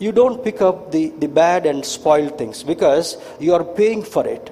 You 0.00 0.10
don't 0.10 0.42
pick 0.42 0.60
up 0.60 0.90
the, 0.90 1.10
the 1.10 1.28
bad 1.28 1.64
and 1.64 1.84
spoiled 1.84 2.36
things 2.36 2.64
because 2.64 3.16
you 3.38 3.54
are 3.54 3.64
paying 3.64 4.02
for 4.02 4.26
it. 4.26 4.50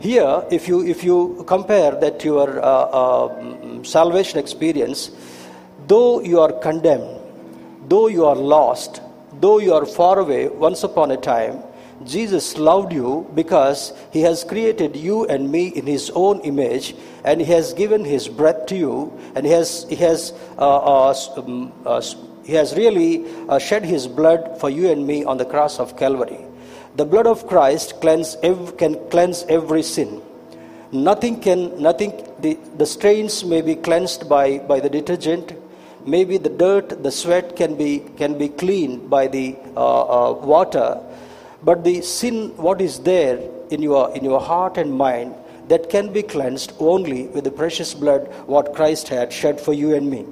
Here, 0.00 0.44
if 0.50 0.66
you, 0.66 0.82
if 0.82 1.04
you 1.04 1.44
compare 1.46 1.90
that 1.92 2.24
your 2.24 2.58
uh, 2.64 3.28
um, 3.28 3.84
salvation 3.84 4.38
experience, 4.38 5.10
though 5.86 6.22
you 6.22 6.40
are 6.40 6.52
condemned, 6.52 7.20
though 7.86 8.06
you 8.06 8.24
are 8.24 8.34
lost, 8.34 9.02
though 9.40 9.58
you 9.58 9.74
are 9.74 9.84
far 9.84 10.18
away 10.18 10.48
once 10.48 10.84
upon 10.84 11.10
a 11.10 11.18
time, 11.18 11.62
Jesus 12.06 12.56
loved 12.56 12.94
you 12.94 13.30
because 13.34 13.92
he 14.10 14.22
has 14.22 14.42
created 14.42 14.96
you 14.96 15.26
and 15.26 15.52
me 15.52 15.68
in 15.68 15.84
his 15.84 16.10
own 16.14 16.40
image 16.40 16.94
and 17.24 17.38
he 17.38 17.52
has 17.52 17.74
given 17.74 18.02
his 18.02 18.26
breath 18.26 18.64
to 18.68 18.76
you 18.76 19.12
and 19.34 19.44
he 19.44 19.52
has, 19.52 19.84
he 19.90 19.96
has, 19.96 20.32
uh, 20.56 21.10
uh, 21.10 21.14
um, 21.36 21.74
uh, 21.84 22.02
he 22.42 22.54
has 22.54 22.74
really 22.74 23.26
uh, 23.50 23.58
shed 23.58 23.84
his 23.84 24.08
blood 24.08 24.58
for 24.58 24.70
you 24.70 24.90
and 24.90 25.06
me 25.06 25.24
on 25.24 25.36
the 25.36 25.44
cross 25.44 25.78
of 25.78 25.98
Calvary. 25.98 26.46
The 26.96 27.04
blood 27.04 27.26
of 27.26 27.46
Christ 27.46 28.00
cleanse 28.00 28.36
ev- 28.42 28.76
can 28.76 28.94
cleanse 29.10 29.44
every 29.48 29.82
sin. 29.82 30.22
Nothing 30.92 31.40
can, 31.40 31.80
nothing, 31.80 32.12
the, 32.40 32.58
the 32.76 32.86
stains 32.86 33.44
may 33.44 33.62
be 33.62 33.76
cleansed 33.76 34.28
by, 34.28 34.58
by 34.58 34.80
the 34.80 34.90
detergent. 34.90 35.52
Maybe 36.04 36.38
the 36.38 36.48
dirt, 36.48 37.02
the 37.02 37.12
sweat 37.12 37.54
can 37.56 37.76
be, 37.76 38.00
can 38.16 38.38
be 38.38 38.48
cleaned 38.48 39.08
by 39.08 39.28
the 39.28 39.56
uh, 39.76 40.30
uh, 40.30 40.32
water 40.32 41.00
but 41.62 41.84
the 41.84 42.00
sin, 42.00 42.56
what 42.56 42.80
is 42.80 43.00
there 43.00 43.38
in 43.70 43.82
your, 43.82 44.14
in 44.16 44.24
your 44.24 44.40
heart 44.40 44.78
and 44.78 44.92
mind, 44.92 45.34
that 45.68 45.90
can 45.90 46.12
be 46.12 46.22
cleansed 46.22 46.72
only 46.78 47.26
with 47.28 47.44
the 47.44 47.50
precious 47.50 47.94
blood 47.94 48.26
what 48.46 48.74
Christ 48.74 49.08
had 49.08 49.32
shed 49.32 49.60
for 49.60 49.72
you 49.72 49.94
and 49.94 50.10
me. 50.10 50.26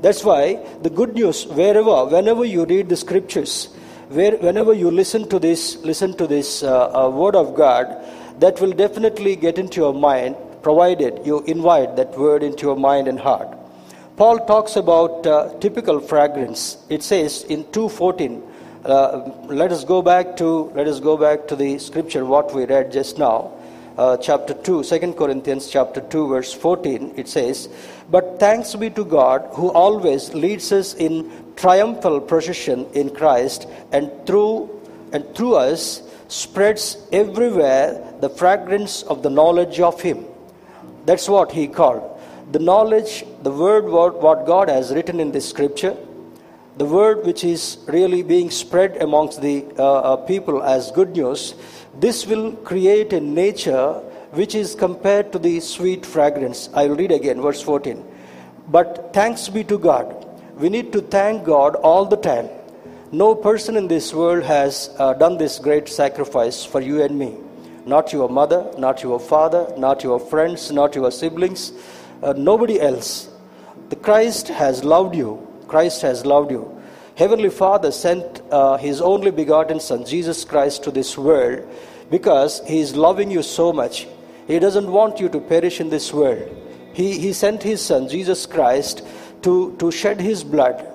That's 0.00 0.24
why 0.24 0.66
the 0.82 0.90
good 0.90 1.14
news, 1.14 1.46
wherever, 1.46 2.04
whenever 2.06 2.44
you 2.44 2.64
read 2.64 2.88
the 2.88 2.96
scriptures, 2.96 3.68
where, 4.12 4.36
whenever 4.36 4.72
you 4.72 4.90
listen 4.90 5.28
to 5.28 5.38
this, 5.38 5.76
listen 5.78 6.14
to 6.16 6.26
this 6.26 6.62
uh, 6.62 7.06
uh, 7.06 7.10
word 7.10 7.36
of 7.36 7.54
God, 7.54 7.86
that 8.40 8.60
will 8.60 8.72
definitely 8.72 9.36
get 9.36 9.58
into 9.58 9.80
your 9.80 9.94
mind, 9.94 10.36
provided 10.62 11.24
you 11.24 11.42
invite 11.44 11.96
that 11.96 12.16
word 12.18 12.42
into 12.42 12.66
your 12.66 12.76
mind 12.76 13.08
and 13.08 13.18
heart. 13.18 13.48
Paul 14.16 14.46
talks 14.46 14.76
about 14.76 15.26
uh, 15.26 15.52
typical 15.60 16.00
fragrance. 16.00 16.78
It 16.88 17.02
says 17.02 17.44
in 17.44 17.64
214, 17.72 18.42
uh, 18.84 19.30
let 19.46 19.72
us 19.72 19.84
go 19.84 20.02
back 20.02 20.36
to 20.36 20.70
let 20.74 20.88
us 20.88 20.98
go 20.98 21.16
back 21.16 21.46
to 21.46 21.54
the 21.54 21.78
scripture 21.78 22.24
what 22.24 22.52
we 22.52 22.64
read 22.64 22.90
just 22.90 23.16
now 23.16 23.52
uh, 23.96 24.16
chapter 24.16 24.54
2 24.54 24.82
2 24.82 25.12
corinthians 25.12 25.68
chapter 25.68 26.00
2 26.00 26.28
verse 26.28 26.52
14 26.52 27.12
it 27.16 27.28
says 27.28 27.68
but 28.10 28.40
thanks 28.40 28.74
be 28.74 28.90
to 28.90 29.04
god 29.04 29.48
who 29.52 29.70
always 29.70 30.34
leads 30.34 30.72
us 30.72 30.94
in 30.94 31.30
triumphal 31.56 32.20
procession 32.20 32.86
in 32.92 33.10
christ 33.10 33.66
and 33.92 34.10
through 34.26 34.68
and 35.12 35.34
through 35.34 35.54
us 35.54 36.02
spreads 36.28 36.96
everywhere 37.12 37.86
the 38.20 38.28
fragrance 38.28 39.02
of 39.04 39.22
the 39.22 39.30
knowledge 39.30 39.80
of 39.80 40.00
him 40.00 40.24
that's 41.04 41.28
what 41.28 41.52
he 41.52 41.66
called 41.66 42.08
the 42.52 42.58
knowledge 42.58 43.24
the 43.42 43.50
word 43.50 43.84
what, 43.84 44.46
god 44.46 44.68
has 44.68 44.92
written 44.94 45.20
in 45.20 45.32
this 45.32 45.48
scripture 45.48 45.96
the 46.76 46.86
word 46.86 47.24
which 47.26 47.44
is 47.44 47.78
really 47.86 48.22
being 48.22 48.50
spread 48.50 48.96
amongst 49.02 49.42
the 49.42 49.66
uh, 49.78 49.82
uh, 49.84 50.16
people 50.16 50.62
as 50.62 50.90
good 50.90 51.14
news, 51.14 51.54
this 52.00 52.26
will 52.26 52.52
create 52.52 53.12
a 53.12 53.20
nature 53.20 53.92
which 54.32 54.54
is 54.54 54.74
compared 54.74 55.32
to 55.32 55.38
the 55.38 55.60
sweet 55.60 56.06
fragrance. 56.06 56.70
I 56.72 56.86
will 56.86 56.96
read 56.96 57.12
again, 57.12 57.42
verse 57.42 57.60
14. 57.60 58.02
But 58.68 59.12
thanks 59.12 59.50
be 59.50 59.64
to 59.64 59.78
God. 59.78 60.21
We 60.62 60.68
need 60.68 60.92
to 60.92 61.00
thank 61.00 61.44
God 61.44 61.74
all 61.74 62.04
the 62.04 62.16
time. 62.16 62.48
No 63.10 63.34
person 63.34 63.76
in 63.76 63.88
this 63.88 64.14
world 64.14 64.44
has 64.44 64.94
uh, 64.96 65.12
done 65.14 65.36
this 65.36 65.58
great 65.58 65.88
sacrifice 65.88 66.64
for 66.64 66.80
you 66.80 67.02
and 67.02 67.18
me. 67.18 67.36
Not 67.84 68.12
your 68.12 68.28
mother, 68.28 68.70
not 68.78 69.02
your 69.02 69.18
father, 69.18 69.66
not 69.76 70.04
your 70.04 70.20
friends, 70.20 70.70
not 70.70 70.94
your 70.94 71.10
siblings, 71.10 71.72
uh, 72.22 72.34
nobody 72.36 72.80
else. 72.80 73.28
The 73.88 73.96
Christ 73.96 74.46
has 74.48 74.84
loved 74.84 75.16
you 75.16 75.48
Christ 75.72 76.02
has 76.02 76.26
loved 76.26 76.50
you. 76.50 76.80
Heavenly 77.16 77.48
Father 77.48 77.90
sent 77.90 78.42
uh, 78.50 78.76
His 78.76 79.00
only 79.00 79.30
begotten 79.30 79.80
Son, 79.80 80.04
Jesus 80.04 80.44
Christ, 80.44 80.84
to 80.84 80.90
this 80.90 81.16
world 81.16 81.66
because 82.10 82.60
He 82.66 82.80
is 82.80 82.94
loving 82.94 83.30
you 83.30 83.42
so 83.42 83.72
much. 83.72 84.06
He 84.46 84.58
doesn't 84.58 84.92
want 84.92 85.18
you 85.18 85.30
to 85.30 85.40
perish 85.40 85.80
in 85.80 85.88
this 85.88 86.12
world. 86.12 86.44
He, 86.92 87.18
he 87.18 87.32
sent 87.32 87.62
His 87.62 87.80
Son, 87.80 88.06
Jesus 88.06 88.44
Christ, 88.44 89.02
to, 89.42 89.76
to 89.78 89.90
shed 89.90 90.20
His 90.20 90.44
blood 90.44 90.88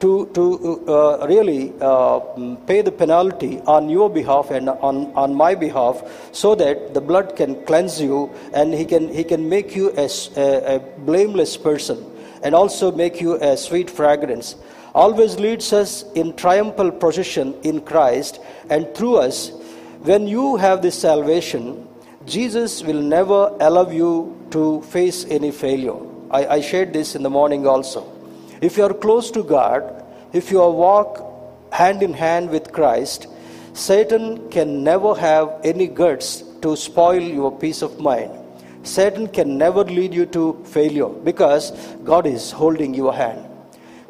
to, 0.00 0.26
to 0.34 0.86
uh, 0.88 1.26
really 1.28 1.72
uh, 1.80 2.20
pay 2.66 2.82
the 2.82 2.92
penalty 2.92 3.60
on 3.66 3.88
your 3.88 4.08
behalf 4.08 4.50
and 4.50 4.68
on, 4.68 5.12
on 5.14 5.34
my 5.34 5.54
behalf 5.54 6.02
so 6.32 6.54
that 6.54 6.94
the 6.94 7.00
blood 7.00 7.34
can 7.36 7.64
cleanse 7.64 8.00
you 8.00 8.30
and 8.52 8.72
he 8.72 8.84
can, 8.84 9.12
he 9.12 9.24
can 9.24 9.48
make 9.48 9.74
you 9.74 9.90
a, 9.96 10.08
a, 10.36 10.76
a 10.76 10.78
blameless 11.00 11.56
person 11.56 12.04
and 12.42 12.54
also 12.54 12.92
make 12.92 13.20
you 13.20 13.34
a 13.42 13.56
sweet 13.56 13.90
fragrance. 13.90 14.54
Always 14.94 15.38
leads 15.38 15.72
us 15.72 16.04
in 16.14 16.34
triumphal 16.36 16.90
procession 16.90 17.54
in 17.62 17.80
Christ 17.80 18.40
and 18.70 18.92
through 18.94 19.16
us. 19.16 19.50
When 20.02 20.26
you 20.26 20.56
have 20.56 20.82
this 20.82 20.98
salvation 21.00 21.86
Jesus 22.26 22.82
will 22.82 23.00
never 23.00 23.56
allow 23.58 23.88
you 23.88 24.36
to 24.50 24.82
face 24.82 25.24
any 25.30 25.50
failure 25.50 26.07
I, 26.30 26.46
I 26.46 26.60
shared 26.60 26.92
this 26.92 27.14
in 27.14 27.22
the 27.22 27.30
morning 27.30 27.66
also 27.66 28.18
if 28.60 28.76
you 28.76 28.84
are 28.84 28.94
close 28.94 29.30
to 29.32 29.42
God, 29.42 30.04
if 30.32 30.50
you 30.50 30.58
walk 30.58 31.24
hand 31.72 32.02
in 32.02 32.12
hand 32.12 32.50
with 32.50 32.72
Christ, 32.72 33.28
Satan 33.72 34.50
can 34.50 34.82
never 34.82 35.14
have 35.14 35.60
any 35.62 35.86
guts 35.86 36.42
to 36.62 36.74
spoil 36.76 37.20
your 37.20 37.56
peace 37.56 37.82
of 37.82 38.00
mind. 38.00 38.32
Satan 38.82 39.28
can 39.28 39.56
never 39.58 39.84
lead 39.84 40.12
you 40.12 40.26
to 40.26 40.60
failure 40.64 41.08
because 41.08 41.70
God 42.04 42.26
is 42.26 42.50
holding 42.50 42.94
your 42.94 43.14
hand. 43.14 43.44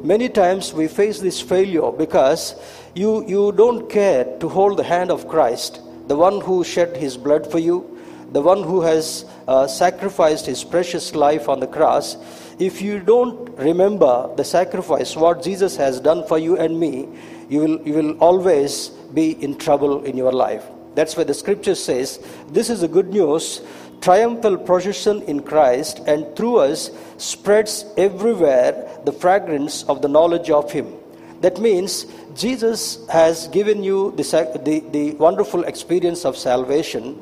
Many 0.01 0.29
times 0.29 0.73
we 0.73 0.87
face 0.87 1.19
this 1.19 1.41
failure 1.41 1.91
because 1.91 2.55
you, 2.95 3.27
you 3.27 3.51
don't 3.51 3.89
care 3.89 4.25
to 4.39 4.49
hold 4.49 4.77
the 4.77 4.83
hand 4.83 5.11
of 5.11 5.27
Christ, 5.27 5.81
the 6.07 6.15
one 6.15 6.41
who 6.41 6.63
shed 6.63 6.95
his 6.97 7.17
blood 7.17 7.51
for 7.51 7.59
you, 7.59 7.98
the 8.31 8.41
one 8.41 8.63
who 8.63 8.81
has 8.81 9.25
uh, 9.47 9.67
sacrificed 9.67 10.45
his 10.45 10.63
precious 10.63 11.15
life 11.15 11.49
on 11.49 11.59
the 11.59 11.67
cross 11.67 12.17
if 12.59 12.81
you 12.81 12.99
don't 12.99 13.57
remember 13.57 14.29
the 14.35 14.43
sacrifice, 14.43 15.15
what 15.15 15.41
Jesus 15.41 15.77
has 15.77 16.01
done 16.01 16.27
for 16.27 16.37
you 16.37 16.57
and 16.57 16.77
me, 16.77 17.07
you 17.47 17.59
will, 17.61 17.87
you 17.87 17.93
will 17.93 18.17
always 18.17 18.89
be 19.13 19.41
in 19.41 19.57
trouble 19.57 20.03
in 20.03 20.17
your 20.17 20.33
life. 20.33 20.65
That's 20.93 21.15
why 21.15 21.23
the 21.23 21.33
scripture 21.33 21.75
says, 21.75 22.19
This 22.49 22.69
is 22.69 22.81
the 22.81 22.89
good 22.89 23.11
news, 23.11 23.61
triumphal 24.01 24.57
procession 24.57 25.21
in 25.21 25.41
Christ, 25.41 25.99
and 26.05 26.35
through 26.35 26.57
us 26.57 26.91
spreads 27.17 27.85
everywhere 27.97 28.99
the 29.05 29.13
fragrance 29.13 29.83
of 29.83 30.01
the 30.01 30.09
knowledge 30.09 30.49
of 30.49 30.69
Him. 30.69 30.93
That 31.39 31.61
means 31.61 32.07
Jesus 32.35 33.07
has 33.07 33.47
given 33.47 33.83
you 33.83 34.11
the, 34.17 34.23
the, 34.65 34.83
the 34.91 35.11
wonderful 35.11 35.63
experience 35.63 36.25
of 36.25 36.37
salvation 36.37 37.17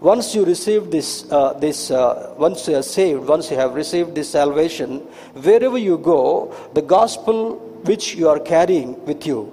once 0.00 0.34
you 0.34 0.44
receive 0.44 0.90
this, 0.90 1.30
uh, 1.30 1.52
this 1.54 1.90
uh, 1.90 2.34
once 2.38 2.66
you 2.66 2.76
are 2.76 2.82
saved, 2.82 3.26
once 3.26 3.50
you 3.50 3.56
have 3.56 3.74
received 3.74 4.14
this 4.14 4.30
salvation, 4.30 5.00
wherever 5.34 5.76
you 5.76 5.98
go, 5.98 6.54
the 6.72 6.82
gospel 6.82 7.56
which 7.84 8.14
you 8.14 8.28
are 8.28 8.40
carrying 8.40 9.02
with 9.04 9.26
you, 9.26 9.52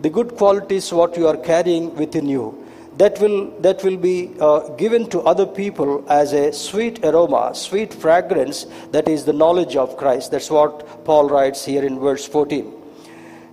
the 0.00 0.08
good 0.08 0.36
qualities 0.36 0.92
what 0.92 1.16
you 1.16 1.26
are 1.26 1.36
carrying 1.36 1.94
within 1.96 2.28
you, 2.28 2.56
that 2.98 3.18
will 3.20 3.50
that 3.60 3.82
will 3.82 3.96
be 3.96 4.30
uh, 4.40 4.60
given 4.76 5.08
to 5.10 5.20
other 5.22 5.46
people 5.46 6.04
as 6.08 6.32
a 6.32 6.52
sweet 6.52 7.04
aroma, 7.04 7.52
sweet 7.54 7.92
fragrance. 7.92 8.66
That 8.92 9.08
is 9.08 9.24
the 9.24 9.32
knowledge 9.32 9.74
of 9.74 9.96
Christ. 9.96 10.30
That's 10.30 10.50
what 10.50 11.04
Paul 11.04 11.28
writes 11.28 11.64
here 11.64 11.84
in 11.84 11.98
verse 11.98 12.26
14. 12.26 12.80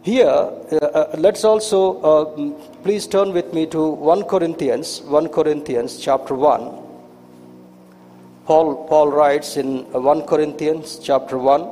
Here, 0.03 0.27
uh, 0.27 0.75
uh, 0.75 1.15
let's 1.17 1.44
also 1.44 2.00
uh, 2.01 2.76
please 2.88 3.06
turn 3.06 3.34
with 3.34 3.53
me 3.53 3.65
to 3.65 3.82
1 3.86 4.24
Corinthians, 4.32 5.01
1 5.01 5.27
Corinthians 5.27 6.00
chapter 6.00 6.34
1. 6.34 6.62
Paul, 8.46 8.88
Paul 8.88 9.12
writes 9.12 9.58
in 9.58 9.84
1 9.91 10.22
Corinthians 10.22 10.98
chapter 10.98 11.38
1, 11.38 11.70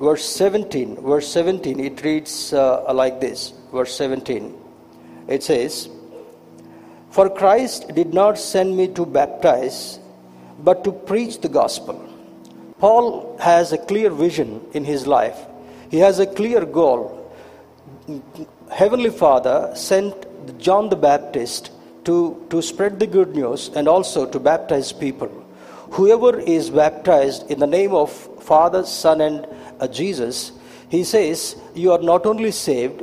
verse 0.00 0.24
17. 0.24 1.02
Verse 1.02 1.26
17, 1.26 1.80
it 1.80 2.04
reads 2.04 2.52
uh, 2.52 2.84
like 2.94 3.20
this. 3.20 3.52
Verse 3.72 3.96
17. 3.96 4.56
It 5.26 5.42
says, 5.42 5.88
For 7.10 7.28
Christ 7.28 7.92
did 7.92 8.14
not 8.14 8.38
send 8.38 8.76
me 8.76 8.86
to 8.94 9.04
baptize, 9.04 9.98
but 10.60 10.84
to 10.84 10.92
preach 10.92 11.40
the 11.40 11.48
gospel. 11.48 11.96
Paul 12.78 13.36
has 13.40 13.72
a 13.72 13.78
clear 13.78 14.08
vision 14.08 14.64
in 14.72 14.84
his 14.84 15.04
life, 15.04 15.46
he 15.90 15.98
has 15.98 16.20
a 16.20 16.26
clear 16.28 16.64
goal 16.64 17.24
Heavenly 18.70 19.10
Father 19.10 19.72
sent 19.74 20.26
John 20.52 20.88
the 20.88 20.96
Baptist 20.96 21.70
to, 22.04 22.46
to 22.50 22.62
spread 22.62 22.98
the 22.98 23.06
good 23.06 23.34
news 23.34 23.70
and 23.74 23.88
also 23.88 24.26
to 24.26 24.38
baptize 24.38 24.92
people. 24.92 25.28
Whoever 25.92 26.38
is 26.40 26.70
baptized 26.70 27.50
in 27.50 27.58
the 27.60 27.66
name 27.66 27.94
of 27.94 28.10
Father, 28.42 28.84
Son, 28.84 29.20
and 29.20 29.46
uh, 29.80 29.88
Jesus, 29.88 30.52
he 30.88 31.04
says, 31.04 31.56
you 31.74 31.92
are 31.92 32.02
not 32.02 32.26
only 32.26 32.50
saved, 32.50 33.02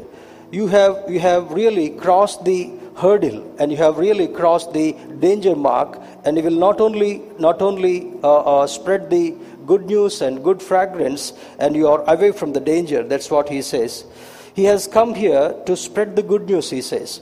you 0.51 0.67
have, 0.67 1.03
you 1.07 1.19
have 1.19 1.51
really 1.51 1.89
crossed 1.89 2.43
the 2.43 2.71
hurdle 2.97 3.55
and 3.57 3.71
you 3.71 3.77
have 3.77 3.97
really 3.97 4.27
crossed 4.27 4.73
the 4.73 4.93
danger 5.19 5.55
mark 5.55 5.99
and 6.25 6.37
you 6.37 6.43
will 6.43 6.51
not 6.51 6.81
only, 6.81 7.21
not 7.39 7.61
only 7.61 8.11
uh, 8.23 8.61
uh, 8.61 8.67
spread 8.67 9.09
the 9.09 9.35
good 9.65 9.85
news 9.85 10.21
and 10.21 10.43
good 10.43 10.61
fragrance 10.61 11.33
and 11.59 11.75
you 11.75 11.87
are 11.87 12.03
away 12.07 12.31
from 12.31 12.53
the 12.53 12.59
danger. 12.59 13.03
That's 13.03 13.31
what 13.31 13.49
he 13.49 13.61
says. 13.61 14.05
He 14.53 14.65
has 14.65 14.85
come 14.87 15.15
here 15.15 15.55
to 15.65 15.77
spread 15.77 16.15
the 16.15 16.23
good 16.23 16.49
news, 16.49 16.69
he 16.69 16.81
says. 16.81 17.21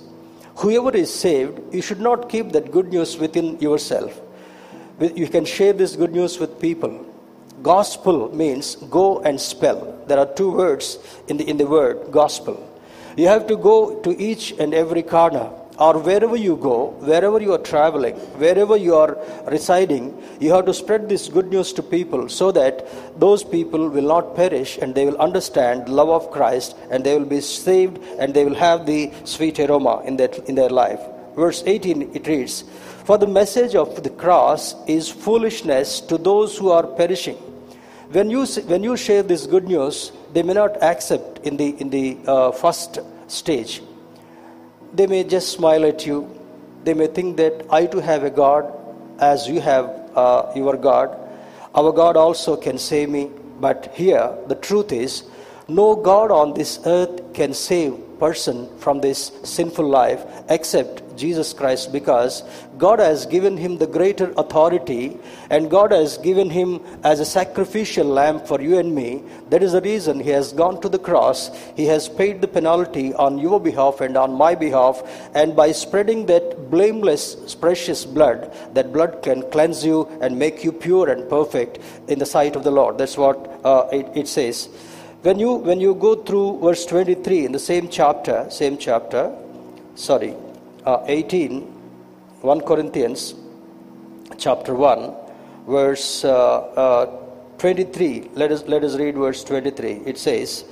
Whoever 0.60 0.92
is 0.92 1.14
saved, 1.14 1.74
you 1.74 1.82
should 1.82 2.02
not 2.02 2.28
keep 2.28 2.52
that 2.52 2.70
good 2.70 2.90
news 2.90 3.18
within 3.18 3.58
yourself. 3.60 4.20
You 5.00 5.28
can 5.28 5.46
share 5.46 5.72
this 5.72 5.96
good 5.96 6.12
news 6.12 6.38
with 6.38 6.60
people. 6.60 7.06
Gospel 7.64 8.36
means 8.36 8.76
go 8.76 9.22
and 9.22 9.40
spell. 9.40 9.98
There 10.08 10.20
are 10.20 10.26
two 10.26 10.52
words 10.52 11.00
in 11.30 11.38
the, 11.38 11.50
in 11.50 11.58
the 11.58 11.66
word 11.66 12.12
gospel. 12.12 12.58
You 13.16 13.28
have 13.30 13.48
to 13.48 13.56
go 13.56 14.02
to 14.02 14.22
each 14.22 14.52
and 14.60 14.74
every 14.74 15.02
corner 15.02 15.50
or 15.80 15.98
wherever 15.98 16.36
you 16.36 16.58
go, 16.58 16.88
wherever 17.10 17.42
you 17.42 17.54
are 17.54 17.64
traveling, 17.74 18.16
wherever 18.44 18.76
you 18.76 18.96
are 18.96 19.18
residing, 19.48 20.06
you 20.40 20.52
have 20.52 20.66
to 20.66 20.74
spread 20.74 21.08
this 21.08 21.30
good 21.30 21.50
news 21.50 21.72
to 21.74 21.82
people 21.82 22.28
so 22.28 22.52
that 22.52 22.86
those 23.18 23.44
people 23.44 23.88
will 23.88 24.08
not 24.16 24.36
perish 24.36 24.78
and 24.78 24.94
they 24.94 25.06
will 25.06 25.18
understand 25.18 25.86
the 25.86 25.92
love 25.92 26.10
of 26.10 26.32
Christ 26.32 26.76
and 26.92 27.04
they 27.04 27.18
will 27.18 27.26
be 27.26 27.40
saved 27.40 27.98
and 28.20 28.34
they 28.34 28.44
will 28.44 28.56
have 28.56 28.86
the 28.86 29.12
sweet 29.24 29.58
aroma 29.60 30.02
in, 30.06 30.18
that, 30.18 30.38
in 30.50 30.56
their 30.56 30.70
life. 30.70 31.00
Verse 31.36 31.64
18 31.66 32.14
it 32.14 32.28
reads, 32.28 32.66
For 33.06 33.18
the 33.18 33.28
message 33.28 33.74
of 33.74 34.04
the 34.04 34.10
cross 34.10 34.76
is 34.86 35.10
foolishness 35.10 36.02
to 36.02 36.18
those 36.18 36.58
who 36.58 36.72
are 36.72 36.86
perishing. 36.86 37.38
When 38.12 38.30
you, 38.30 38.46
when 38.46 38.84
you 38.84 38.98
share 38.98 39.24
this 39.24 39.46
good 39.46 39.66
news, 39.66 40.12
they 40.34 40.44
may 40.44 40.54
not 40.54 40.82
accept 40.84 41.46
in 41.46 41.56
the, 41.56 41.70
in 41.80 41.90
the 41.90 42.18
uh, 42.28 42.52
first 42.52 43.00
stage 43.28 43.82
they 44.94 45.08
may 45.08 45.24
just 45.24 45.50
smile 45.50 45.86
at 45.86 46.06
you. 46.06 46.30
They 46.84 46.94
may 46.94 47.08
think 47.08 47.38
that 47.38 47.66
I 47.70 47.86
too 47.86 48.00
have 48.00 48.24
a 48.24 48.30
God 48.30 48.74
as 49.20 49.48
you 49.48 49.62
have 49.62 49.86
uh, 50.16 50.52
your 50.56 50.78
God. 50.78 51.18
Our 51.76 51.92
God 51.92 52.18
also 52.18 52.56
can 52.56 52.78
save 52.78 53.10
me. 53.10 53.30
But 53.60 53.94
here, 53.94 54.34
the 54.48 54.56
truth 54.56 54.92
is, 54.92 55.24
no 55.70 55.96
God 55.96 56.32
on 56.32 56.54
this 56.54 56.80
earth 56.86 57.34
can 57.34 57.54
save 57.54 57.94
person 58.20 58.68
from 58.78 59.00
this 59.00 59.32
sinful 59.44 59.88
life 59.88 60.26
except 60.50 61.04
Jesus 61.16 61.54
Christ 61.54 61.92
because 61.92 62.44
God 62.78 63.00
has 63.00 63.26
given 63.26 63.58
him 63.58 63.78
the 63.78 63.88
greater 63.88 64.32
authority 64.38 65.18
and 65.50 65.70
God 65.70 65.92
has 65.92 66.18
given 66.18 66.50
him 66.50 66.82
as 67.04 67.20
a 67.20 67.26
sacrificial 67.26 68.06
lamb 68.06 68.40
for 68.46 68.62
you 68.62 68.78
and 68.78 68.94
me. 68.94 69.24
That 69.50 69.64
is 69.64 69.74
the 69.74 69.82
reason 69.82 70.20
he 70.20 70.30
has 70.30 70.54
gone 70.54 70.80
to 70.82 70.90
the 70.90 71.00
cross. 71.00 71.50
He 71.76 71.86
has 71.86 72.08
paid 72.08 72.42
the 72.42 72.48
penalty 72.48 73.14
on 73.14 73.38
your 73.38 73.60
behalf 73.60 74.02
and 74.02 74.16
on 74.16 74.34
my 74.34 74.56
behalf. 74.56 75.02
And 75.34 75.56
by 75.56 75.72
spreading 75.72 76.26
that 76.28 76.70
blameless, 76.70 77.56
precious 77.56 78.06
blood, 78.06 78.54
that 78.74 78.94
blood 78.94 79.22
can 79.24 79.50
cleanse 79.52 79.84
you 79.84 80.08
and 80.22 80.40
make 80.40 80.64
you 80.64 80.72
pure 80.72 81.10
and 81.10 81.30
perfect 81.30 81.80
in 82.08 82.20
the 82.20 82.26
sight 82.26 82.56
of 82.56 82.64
the 82.64 82.72
Lord. 82.72 82.98
That's 82.98 83.18
what 83.18 83.60
uh, 83.66 83.88
it, 83.92 84.08
it 84.16 84.28
says 84.28 84.70
when 85.22 85.40
you 85.40 85.54
when 85.54 85.80
you 85.80 85.96
go 85.96 86.16
through 86.16 86.60
verse 86.60 86.86
23 86.86 87.46
in 87.46 87.52
the 87.52 87.60
same 87.60 87.90
chapter 87.90 88.48
same 88.50 88.78
chapter 88.78 89.36
sorry 89.96 90.36
uh, 90.86 91.04
18, 91.08 91.62
1 92.42 92.62
Corinthians 92.62 93.36
chapter 94.38 94.74
1, 94.74 95.14
verse 95.68 96.24
uh, 96.24 96.60
uh, 96.60 97.06
23. 97.58 98.32
Let 98.34 98.52
us, 98.52 98.64
let 98.64 98.84
us 98.84 98.96
read 98.96 99.16
verse 99.16 99.44
23. 99.44 100.04
It 100.06 100.18
says, 100.18 100.64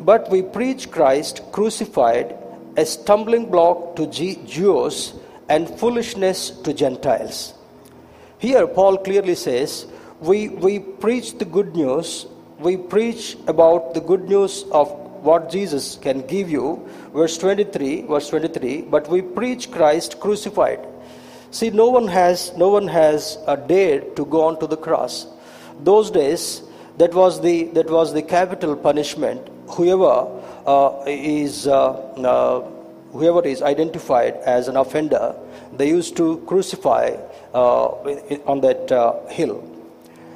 But 0.00 0.28
we 0.30 0.42
preach 0.42 0.90
Christ 0.90 1.42
crucified, 1.52 2.36
a 2.76 2.84
stumbling 2.84 3.50
block 3.50 3.94
to 3.96 4.06
Jews 4.08 5.14
and 5.48 5.70
foolishness 5.78 6.50
to 6.50 6.74
Gentiles. 6.74 7.54
Here, 8.38 8.66
Paul 8.66 8.98
clearly 8.98 9.36
says, 9.36 9.86
we, 10.22 10.48
we 10.48 10.78
preach 10.78 11.38
the 11.38 11.44
good 11.44 11.74
news, 11.76 12.26
we 12.58 12.76
preach 12.76 13.36
about 13.46 13.94
the 13.94 14.00
good 14.00 14.28
news 14.28 14.64
of 14.72 14.90
what 15.22 15.50
Jesus 15.50 15.98
can 16.00 16.26
give 16.26 16.50
you. 16.50 16.88
Verse 17.14 17.36
23, 17.38 18.02
verse 18.02 18.28
23, 18.28 18.82
but 18.82 19.08
we 19.08 19.22
preach 19.22 19.70
Christ 19.70 20.20
crucified. 20.20 20.80
See, 21.50 21.70
no 21.70 21.90
one 21.90 22.08
has 22.08 22.56
no 22.56 22.70
one 22.70 22.88
has 22.88 23.36
uh, 23.46 23.56
dared 23.56 24.16
to 24.16 24.24
go 24.24 24.44
on 24.44 24.58
to 24.60 24.66
the 24.66 24.76
cross. 24.76 25.26
Those 25.80 26.10
days, 26.10 26.62
That 26.98 27.14
was 27.14 27.40
the, 27.40 27.64
that 27.72 27.90
was 27.90 28.12
the 28.12 28.22
capital 28.22 28.76
punishment. 28.76 29.48
Whoever 29.68 30.28
uh, 30.66 31.04
is, 31.06 31.66
uh, 31.66 31.90
uh, 31.90 32.60
whoever 33.12 33.46
is 33.46 33.62
identified 33.62 34.34
as 34.44 34.68
an 34.68 34.76
offender, 34.76 35.34
they 35.72 35.88
used 35.88 36.16
to 36.18 36.38
crucify 36.46 37.16
uh, 37.54 37.86
on 38.46 38.60
that 38.60 38.92
uh, 38.92 39.26
hill. 39.28 39.64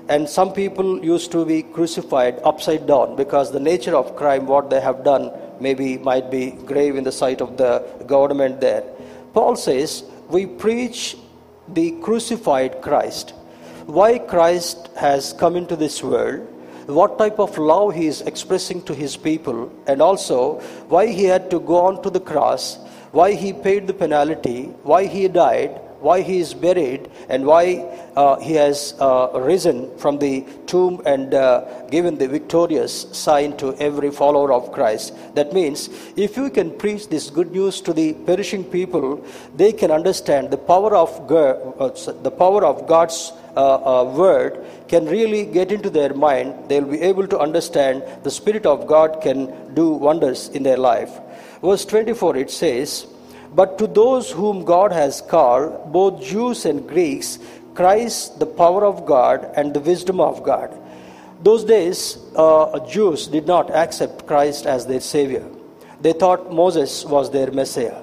And 0.08 0.28
some 0.28 0.52
people 0.52 1.04
used 1.04 1.32
to 1.32 1.44
be 1.44 1.62
crucified 1.62 2.40
upside 2.44 2.86
down 2.86 3.16
because 3.16 3.50
the 3.50 3.60
nature 3.60 3.96
of 3.96 4.14
crime, 4.14 4.46
what 4.46 4.70
they 4.70 4.80
have 4.80 5.02
done, 5.02 5.32
maybe 5.60 5.98
might 5.98 6.30
be 6.30 6.52
grave 6.52 6.96
in 6.96 7.04
the 7.04 7.12
sight 7.12 7.40
of 7.40 7.56
the 7.56 7.80
government 8.06 8.60
there. 8.60 8.84
Paul 9.32 9.56
says, 9.56 10.04
We 10.28 10.46
preach 10.46 11.16
the 11.68 11.90
crucified 12.02 12.82
Christ. 12.82 13.30
Why 13.86 14.18
Christ 14.18 14.90
has 14.96 15.32
come 15.32 15.56
into 15.56 15.76
this 15.76 16.02
world, 16.02 16.46
what 16.86 17.18
type 17.18 17.40
of 17.40 17.58
love 17.58 17.94
he 17.94 18.06
is 18.06 18.20
expressing 18.22 18.82
to 18.82 18.94
his 18.94 19.16
people, 19.16 19.72
and 19.88 20.00
also 20.00 20.60
why 20.88 21.08
he 21.08 21.24
had 21.24 21.50
to 21.50 21.58
go 21.58 21.86
on 21.86 22.02
to 22.02 22.10
the 22.10 22.20
cross, 22.20 22.78
why 23.10 23.32
he 23.32 23.52
paid 23.52 23.86
the 23.88 23.94
penalty, 23.94 24.64
why 24.84 25.06
he 25.06 25.26
died, 25.26 25.80
why 26.06 26.22
he 26.22 26.38
is 26.38 26.54
buried, 26.54 27.10
and 27.28 27.44
why 27.44 27.64
uh, 28.16 28.36
he 28.38 28.54
has 28.54 28.94
uh, 29.00 29.28
risen 29.34 29.78
from 29.98 30.18
the 30.18 30.34
tomb 30.66 31.02
and 31.04 31.34
uh, 31.34 31.64
given 31.90 32.16
the 32.18 32.28
victorious 32.28 33.06
sign 33.12 33.56
to 33.56 33.74
every 33.88 34.10
follower 34.10 34.52
of 34.52 34.70
Christ. 34.72 35.12
That 35.34 35.52
means 35.52 35.90
if 36.16 36.36
you 36.36 36.48
can 36.50 36.70
preach 36.82 37.08
this 37.08 37.28
good 37.28 37.50
news 37.52 37.80
to 37.82 37.92
the 37.92 38.14
perishing 38.30 38.64
people, 38.64 39.24
they 39.56 39.72
can 39.72 39.90
understand 39.90 40.50
the 40.50 40.62
power 40.72 40.94
of 40.94 41.10
God, 41.26 41.74
uh, 41.78 41.88
the 42.22 42.30
power 42.30 42.64
of 42.64 42.86
God's 42.86 43.32
uh, 43.56 43.60
uh, 43.60 44.04
word 44.04 44.64
can 44.88 45.06
really 45.06 45.44
get 45.44 45.72
into 45.72 45.90
their 45.90 46.14
mind. 46.14 46.68
They'll 46.68 46.84
be 46.84 47.02
able 47.02 47.26
to 47.28 47.38
understand 47.38 48.04
the 48.22 48.30
Spirit 48.30 48.66
of 48.66 48.86
God 48.86 49.20
can 49.22 49.74
do 49.74 49.90
wonders 49.90 50.48
in 50.50 50.62
their 50.62 50.76
life. 50.76 51.18
Verse 51.62 51.84
24 51.84 52.36
it 52.36 52.50
says, 52.50 53.06
But 53.54 53.78
to 53.78 53.86
those 53.86 54.30
whom 54.30 54.64
God 54.64 54.92
has 54.92 55.20
called, 55.20 55.92
both 55.92 56.22
Jews 56.22 56.64
and 56.66 56.86
Greeks, 56.88 57.38
Christ, 57.74 58.38
the 58.38 58.46
power 58.46 58.84
of 58.84 59.06
God 59.06 59.50
and 59.54 59.72
the 59.72 59.80
wisdom 59.80 60.20
of 60.20 60.42
God. 60.42 60.74
Those 61.42 61.64
days, 61.64 62.18
uh, 62.34 62.80
Jews 62.86 63.26
did 63.26 63.46
not 63.46 63.70
accept 63.70 64.26
Christ 64.26 64.66
as 64.66 64.86
their 64.86 65.00
Savior. 65.00 65.44
They 66.00 66.12
thought 66.12 66.52
Moses 66.52 67.04
was 67.04 67.30
their 67.30 67.50
Messiah. 67.50 68.02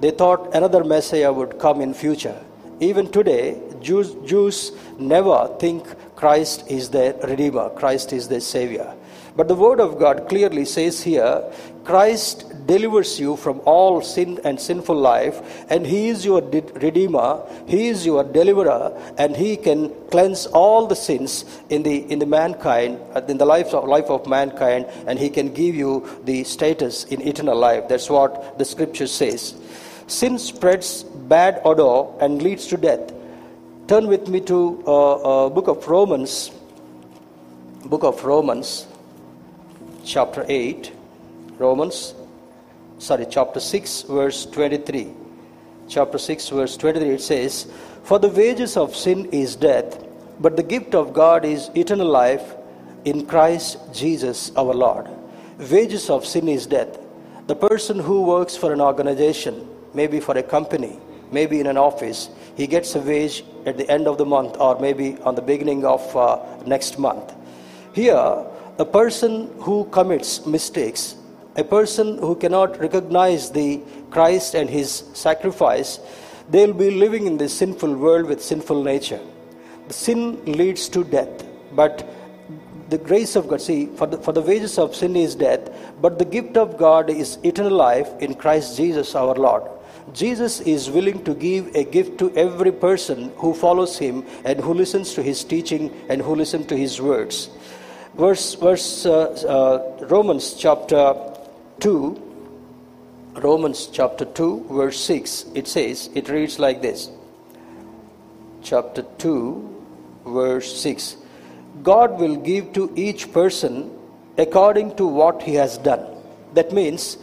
They 0.00 0.10
thought 0.10 0.54
another 0.54 0.82
Messiah 0.82 1.32
would 1.32 1.58
come 1.58 1.80
in 1.80 1.94
future. 1.94 2.36
Even 2.80 3.10
today, 3.10 3.60
Jews, 3.80 4.14
Jews 4.24 4.72
never 4.98 5.48
think 5.60 5.86
Christ 6.16 6.64
is 6.68 6.90
their 6.90 7.14
Redeemer, 7.22 7.70
Christ 7.70 8.12
is 8.12 8.26
their 8.28 8.40
Savior. 8.40 8.92
But 9.36 9.48
the 9.48 9.54
Word 9.54 9.80
of 9.80 9.98
God 9.98 10.28
clearly 10.28 10.64
says 10.64 11.02
here 11.02 11.44
Christ 11.84 12.51
delivers 12.66 13.18
you 13.18 13.36
from 13.36 13.60
all 13.64 14.00
sin 14.00 14.40
and 14.44 14.60
sinful 14.60 14.96
life, 14.96 15.64
and 15.70 15.86
He 15.86 16.08
is 16.08 16.24
your 16.24 16.40
Redeemer, 16.40 17.42
He 17.66 17.88
is 17.88 18.04
your 18.06 18.24
deliverer, 18.24 18.92
and 19.18 19.36
He 19.36 19.56
can 19.56 19.90
cleanse 20.10 20.46
all 20.46 20.86
the 20.86 20.96
sins 20.96 21.44
in 21.70 21.82
the, 21.82 22.10
in 22.10 22.18
the 22.18 22.26
mankind, 22.26 23.00
uh, 23.14 23.22
in 23.28 23.38
the 23.38 23.44
life 23.44 23.74
of, 23.74 23.88
life 23.88 24.10
of 24.10 24.26
mankind, 24.26 24.86
and 25.06 25.18
He 25.18 25.30
can 25.30 25.52
give 25.52 25.74
you 25.74 26.08
the 26.24 26.44
status 26.44 27.04
in 27.04 27.20
eternal 27.26 27.56
life. 27.56 27.88
That's 27.88 28.10
what 28.10 28.58
the 28.58 28.64
scripture 28.64 29.06
says. 29.06 29.54
Sin 30.06 30.38
spreads 30.38 31.04
bad 31.04 31.60
odor 31.64 32.10
and 32.20 32.42
leads 32.42 32.66
to 32.68 32.76
death. 32.76 33.12
Turn 33.88 34.06
with 34.06 34.28
me 34.28 34.40
to 34.42 34.82
uh, 34.86 35.46
uh, 35.46 35.48
book 35.48 35.68
of 35.68 35.86
Romans, 35.88 36.50
book 37.84 38.04
of 38.04 38.24
Romans, 38.24 38.86
chapter 40.04 40.44
8. 40.48 40.92
Romans, 41.58 42.14
sorry, 43.02 43.26
chapter 43.28 43.58
6, 43.58 44.02
verse 44.02 44.46
23. 44.46 45.12
Chapter 45.88 46.18
6, 46.18 46.48
verse 46.50 46.76
23, 46.76 47.10
it 47.10 47.20
says, 47.20 47.66
For 48.04 48.18
the 48.20 48.28
wages 48.28 48.76
of 48.76 48.94
sin 48.94 49.26
is 49.32 49.56
death, 49.56 50.02
but 50.38 50.56
the 50.56 50.62
gift 50.62 50.94
of 50.94 51.12
God 51.12 51.44
is 51.44 51.68
eternal 51.74 52.06
life 52.06 52.54
in 53.04 53.26
Christ 53.26 53.78
Jesus 53.92 54.52
our 54.56 54.72
Lord. 54.72 55.08
Wages 55.58 56.10
of 56.10 56.24
sin 56.24 56.48
is 56.48 56.66
death. 56.66 56.98
The 57.48 57.56
person 57.56 57.98
who 57.98 58.22
works 58.22 58.56
for 58.56 58.72
an 58.72 58.80
organization, 58.80 59.68
maybe 59.94 60.20
for 60.20 60.38
a 60.38 60.42
company, 60.42 61.00
maybe 61.32 61.58
in 61.58 61.66
an 61.66 61.76
office, 61.76 62.30
he 62.56 62.68
gets 62.68 62.94
a 62.94 63.00
wage 63.00 63.44
at 63.66 63.76
the 63.76 63.90
end 63.90 64.06
of 64.06 64.16
the 64.16 64.24
month 64.24 64.56
or 64.58 64.78
maybe 64.78 65.18
on 65.22 65.34
the 65.34 65.42
beginning 65.42 65.84
of 65.84 66.16
uh, 66.16 66.38
next 66.66 67.00
month. 67.00 67.34
Here, 67.94 68.46
a 68.78 68.84
person 68.84 69.50
who 69.58 69.86
commits 69.86 70.46
mistakes 70.46 71.16
a 71.56 71.64
person 71.64 72.18
who 72.18 72.34
cannot 72.36 72.78
recognize 72.80 73.50
the 73.50 73.80
Christ 74.10 74.54
and 74.54 74.68
his 74.68 75.04
sacrifice, 75.12 76.00
they'll 76.50 76.72
be 76.72 76.90
living 76.90 77.26
in 77.26 77.36
this 77.36 77.54
sinful 77.56 77.94
world 77.94 78.26
with 78.26 78.42
sinful 78.42 78.82
nature. 78.82 79.20
The 79.88 79.94
sin 79.94 80.44
leads 80.44 80.88
to 80.90 81.04
death, 81.04 81.44
but 81.72 82.08
the 82.88 82.98
grace 82.98 83.36
of 83.36 83.48
God, 83.48 83.60
see, 83.60 83.86
for 83.96 84.06
the, 84.06 84.18
for 84.18 84.32
the 84.32 84.40
wages 84.42 84.78
of 84.78 84.94
sin 84.94 85.16
is 85.16 85.34
death, 85.34 85.70
but 86.00 86.18
the 86.18 86.24
gift 86.24 86.56
of 86.56 86.76
God 86.76 87.08
is 87.08 87.38
eternal 87.42 87.72
life 87.72 88.08
in 88.20 88.34
Christ 88.34 88.76
Jesus 88.76 89.14
our 89.14 89.34
Lord. 89.34 89.62
Jesus 90.12 90.60
is 90.60 90.90
willing 90.90 91.24
to 91.24 91.34
give 91.34 91.74
a 91.74 91.84
gift 91.84 92.18
to 92.18 92.30
every 92.36 92.72
person 92.72 93.32
who 93.36 93.54
follows 93.54 93.96
him 93.96 94.24
and 94.44 94.60
who 94.60 94.74
listens 94.74 95.14
to 95.14 95.22
his 95.22 95.42
teaching 95.44 95.90
and 96.08 96.20
who 96.20 96.34
listens 96.34 96.66
to 96.66 96.76
his 96.76 97.00
words. 97.00 97.48
Verse, 98.14 98.54
verse 98.54 99.06
uh, 99.06 99.30
uh, 99.48 100.06
Romans 100.06 100.54
chapter 100.54 101.31
2, 101.80 102.30
Romans 103.34 103.86
chapter 103.86 104.24
2, 104.24 104.66
verse 104.70 105.00
6, 105.00 105.46
it 105.54 105.66
says, 105.66 106.10
it 106.14 106.28
reads 106.28 106.58
like 106.58 106.82
this. 106.82 107.10
Chapter 108.62 109.02
2, 109.18 109.84
verse 110.26 110.80
6. 110.80 111.16
God 111.82 112.18
will 112.20 112.36
give 112.36 112.72
to 112.74 112.92
each 112.94 113.32
person 113.32 113.90
according 114.38 114.96
to 114.96 115.06
what 115.06 115.42
he 115.42 115.54
has 115.54 115.78
done. 115.78 116.06
That 116.54 116.72
means, 116.72 117.16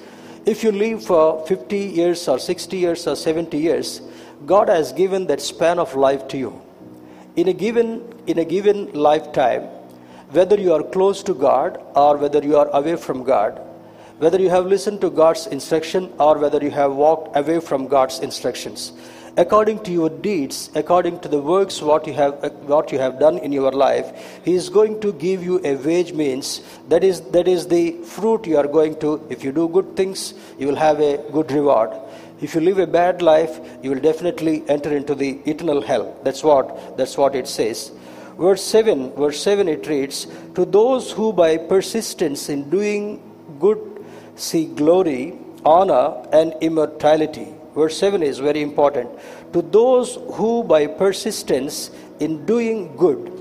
if 0.45 0.63
you 0.63 0.71
live 0.71 1.03
for 1.03 1.45
50 1.45 1.77
years 1.77 2.27
or 2.27 2.39
60 2.39 2.77
years 2.77 3.05
or 3.05 3.15
70 3.15 3.57
years, 3.57 4.01
God 4.45 4.69
has 4.69 4.91
given 4.93 5.27
that 5.27 5.41
span 5.41 5.79
of 5.79 5.95
life 5.95 6.27
to 6.29 6.37
you. 6.37 6.61
In 7.35 7.47
a 7.47 7.53
given, 7.53 8.03
in 8.25 8.39
a 8.39 8.45
given 8.45 8.91
lifetime, 8.93 9.63
whether 10.31 10.59
you 10.59 10.73
are 10.73 10.83
close 10.83 11.21
to 11.23 11.33
God 11.33 11.79
or 11.95 12.17
whether 12.17 12.39
you 12.43 12.57
are 12.57 12.69
away 12.69 12.95
from 12.95 13.23
God, 13.23 13.61
whether 14.19 14.39
you 14.39 14.49
have 14.49 14.65
listened 14.65 15.01
to 15.01 15.09
God's 15.09 15.47
instruction 15.47 16.11
or 16.19 16.37
whether 16.37 16.61
you 16.61 16.71
have 16.71 16.93
walked 16.93 17.35
away 17.35 17.59
from 17.59 17.87
God's 17.87 18.19
instructions. 18.19 18.91
According 19.37 19.83
to 19.83 19.91
your 19.91 20.09
deeds, 20.09 20.69
according 20.75 21.19
to 21.21 21.29
the 21.29 21.41
works 21.41 21.81
what 21.81 22.05
you 22.05 22.13
have 22.13 22.33
what 22.71 22.91
you 22.91 22.99
have 22.99 23.19
done 23.19 23.37
in 23.37 23.53
your 23.53 23.71
life, 23.71 24.11
He 24.43 24.53
is 24.53 24.67
going 24.69 24.99
to 25.01 25.13
give 25.13 25.43
you 25.43 25.61
a 25.63 25.75
wage 25.75 26.11
means 26.13 26.61
that 26.89 27.03
is 27.03 27.21
that 27.37 27.47
is 27.47 27.67
the 27.67 27.91
fruit 28.15 28.45
you 28.45 28.57
are 28.57 28.67
going 28.67 28.99
to. 28.99 29.25
If 29.29 29.43
you 29.43 29.53
do 29.53 29.69
good 29.69 29.95
things, 29.95 30.33
you 30.57 30.67
will 30.67 30.81
have 30.83 30.99
a 30.99 31.17
good 31.31 31.51
reward. 31.51 31.91
If 32.41 32.55
you 32.55 32.61
live 32.61 32.79
a 32.79 32.87
bad 32.87 33.21
life, 33.21 33.59
you 33.81 33.91
will 33.91 34.01
definitely 34.01 34.63
enter 34.67 34.95
into 34.95 35.15
the 35.15 35.31
eternal 35.45 35.81
hell. 35.81 36.13
That's 36.23 36.43
what 36.43 36.97
that's 36.97 37.17
what 37.17 37.35
it 37.35 37.47
says 37.47 37.91
verse 38.39 38.63
7 38.63 39.11
verse 39.21 39.41
7 39.43 39.67
it 39.67 39.85
reads 39.87 40.25
to 40.55 40.63
those 40.63 41.11
who 41.11 41.33
by 41.33 41.57
persistence 41.57 42.47
in 42.47 42.69
doing 42.69 43.21
good 43.59 43.88
see 44.39 44.65
glory, 44.65 45.37
honor, 45.65 46.25
and 46.31 46.55
immortality. 46.61 47.53
Verse 47.75 47.97
7 47.97 48.23
is 48.23 48.39
very 48.39 48.61
important. 48.61 49.09
To 49.53 49.61
those 49.61 50.15
who, 50.33 50.63
by 50.63 50.87
persistence 50.87 51.91
in 52.19 52.45
doing 52.45 52.95
good, 52.97 53.35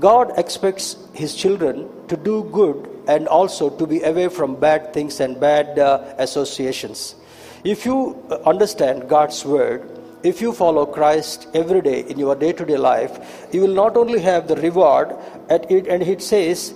God 0.00 0.38
expects 0.38 0.96
His 1.12 1.34
children 1.34 1.88
to 2.08 2.16
do 2.16 2.44
good 2.52 2.88
and 3.08 3.26
also 3.26 3.70
to 3.70 3.86
be 3.86 4.02
away 4.02 4.28
from 4.28 4.54
bad 4.54 4.92
things 4.92 5.20
and 5.20 5.40
bad 5.40 5.78
uh, 5.78 6.14
associations. 6.18 7.16
If 7.64 7.84
you 7.84 8.16
understand 8.46 9.08
God's 9.08 9.44
word, 9.44 9.98
if 10.22 10.40
you 10.40 10.52
follow 10.52 10.84
Christ 10.86 11.48
every 11.54 11.80
day 11.80 12.00
in 12.02 12.18
your 12.18 12.34
day 12.34 12.52
to 12.52 12.64
day 12.64 12.76
life, 12.76 13.48
you 13.52 13.62
will 13.62 13.74
not 13.74 13.96
only 13.96 14.20
have 14.20 14.46
the 14.48 14.56
reward, 14.56 15.16
at 15.48 15.70
it, 15.70 15.86
and 15.86 16.02
it 16.02 16.22
says, 16.22 16.74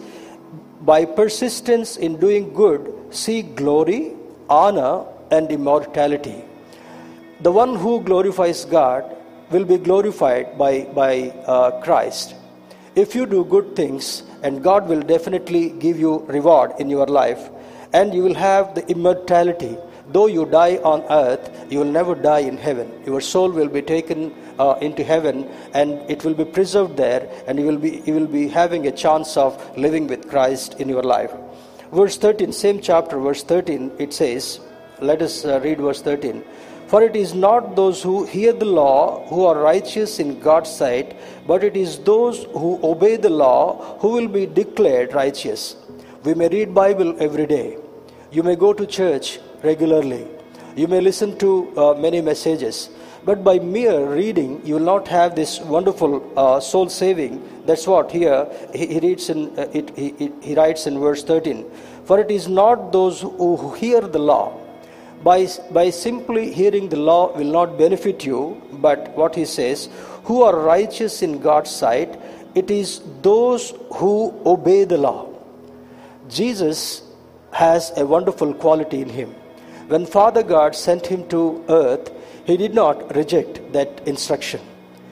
by 0.80 1.04
persistence 1.04 1.96
in 1.96 2.18
doing 2.18 2.52
good, 2.52 3.01
see 3.12 3.42
glory, 3.42 4.14
honor, 4.48 5.04
and 5.30 5.50
immortality. 5.50 6.44
The 7.40 7.52
one 7.52 7.76
who 7.76 8.00
glorifies 8.00 8.64
God 8.64 9.16
will 9.50 9.64
be 9.64 9.78
glorified 9.78 10.56
by, 10.58 10.84
by 10.84 11.30
uh, 11.46 11.80
Christ. 11.82 12.34
If 12.94 13.14
you 13.14 13.26
do 13.26 13.44
good 13.44 13.74
things, 13.74 14.22
and 14.42 14.62
God 14.62 14.88
will 14.88 15.02
definitely 15.02 15.70
give 15.70 15.98
you 15.98 16.20
reward 16.20 16.72
in 16.78 16.90
your 16.90 17.06
life, 17.06 17.50
and 17.92 18.12
you 18.14 18.22
will 18.22 18.34
have 18.34 18.74
the 18.74 18.86
immortality. 18.88 19.76
though 20.12 20.26
you 20.26 20.44
die 20.46 20.76
on 20.78 21.02
earth, 21.10 21.50
you 21.70 21.78
will 21.78 21.92
never 21.98 22.14
die 22.14 22.40
in 22.40 22.56
heaven. 22.56 22.90
Your 23.06 23.20
soul 23.20 23.50
will 23.50 23.68
be 23.68 23.82
taken 23.82 24.34
uh, 24.58 24.76
into 24.80 25.02
heaven 25.02 25.48
and 25.74 25.98
it 26.10 26.24
will 26.24 26.34
be 26.34 26.44
preserved 26.44 26.96
there, 26.96 27.28
and 27.46 27.58
you 27.58 27.66
will, 27.66 27.78
be, 27.78 28.02
you 28.04 28.14
will 28.14 28.26
be 28.26 28.48
having 28.48 28.86
a 28.86 28.92
chance 28.92 29.36
of 29.36 29.56
living 29.76 30.06
with 30.06 30.28
Christ 30.28 30.80
in 30.80 30.88
your 30.88 31.02
life. 31.02 31.32
Verse 31.92 32.16
13, 32.16 32.52
same 32.52 32.80
chapter, 32.80 33.18
verse 33.18 33.42
13, 33.42 33.92
it 33.98 34.14
says, 34.14 34.60
let 35.00 35.20
us 35.20 35.44
uh, 35.44 35.60
read 35.62 35.78
verse 35.78 36.00
13. 36.00 36.42
For 36.86 37.02
it 37.02 37.16
is 37.16 37.34
not 37.34 37.76
those 37.76 38.02
who 38.02 38.24
hear 38.24 38.52
the 38.52 38.64
law 38.64 39.26
who 39.28 39.44
are 39.44 39.58
righteous 39.58 40.18
in 40.18 40.40
God's 40.40 40.70
sight, 40.70 41.16
but 41.46 41.64
it 41.64 41.76
is 41.76 41.98
those 41.98 42.44
who 42.52 42.78
obey 42.82 43.16
the 43.16 43.30
law 43.30 43.98
who 43.98 44.08
will 44.08 44.28
be 44.28 44.46
declared 44.46 45.12
righteous. 45.12 45.76
We 46.24 46.34
may 46.34 46.48
read 46.48 46.74
Bible 46.74 47.16
every 47.18 47.46
day. 47.46 47.78
You 48.30 48.42
may 48.42 48.56
go 48.56 48.72
to 48.72 48.86
church 48.86 49.38
regularly. 49.62 50.26
You 50.76 50.88
may 50.88 51.00
listen 51.00 51.36
to 51.38 51.78
uh, 51.78 51.94
many 51.94 52.20
messages. 52.20 52.88
But 53.24 53.44
by 53.44 53.58
mere 53.58 54.06
reading, 54.06 54.60
you 54.64 54.74
will 54.74 54.82
not 54.94 55.06
have 55.08 55.36
this 55.36 55.60
wonderful 55.60 56.32
uh, 56.36 56.58
soul 56.60 56.88
saving. 56.88 57.64
That's 57.66 57.86
what 57.86 58.10
here 58.10 58.48
he, 58.74 58.86
he 58.86 58.98
reads 58.98 59.30
in 59.30 59.56
uh, 59.58 59.68
it, 59.72 59.96
he, 59.96 60.32
he 60.40 60.54
writes 60.54 60.86
in 60.86 60.98
verse 60.98 61.22
13. 61.22 61.64
For 62.04 62.18
it 62.18 62.30
is 62.30 62.48
not 62.48 62.90
those 62.92 63.20
who 63.20 63.74
hear 63.74 64.00
the 64.00 64.18
law 64.18 64.58
by, 65.22 65.46
by 65.70 65.90
simply 65.90 66.52
hearing 66.52 66.88
the 66.88 66.96
law 66.96 67.36
will 67.36 67.52
not 67.52 67.78
benefit 67.78 68.24
you, 68.24 68.60
but 68.72 69.16
what 69.16 69.36
he 69.36 69.44
says, 69.44 69.88
who 70.24 70.42
are 70.42 70.58
righteous 70.58 71.22
in 71.22 71.40
God's 71.40 71.70
sight, 71.70 72.20
it 72.54 72.70
is 72.70 73.00
those 73.22 73.72
who 73.94 74.34
obey 74.44 74.84
the 74.84 74.98
law. 74.98 75.28
Jesus 76.28 77.02
has 77.52 77.92
a 77.96 78.04
wonderful 78.04 78.52
quality 78.54 79.00
in 79.00 79.08
him. 79.08 79.30
When 79.88 80.06
Father 80.06 80.42
God 80.42 80.74
sent 80.74 81.06
him 81.06 81.28
to 81.28 81.64
earth, 81.68 82.10
he 82.44 82.56
did 82.56 82.74
not 82.74 83.14
reject 83.14 83.72
that 83.72 84.06
instruction. 84.06 84.60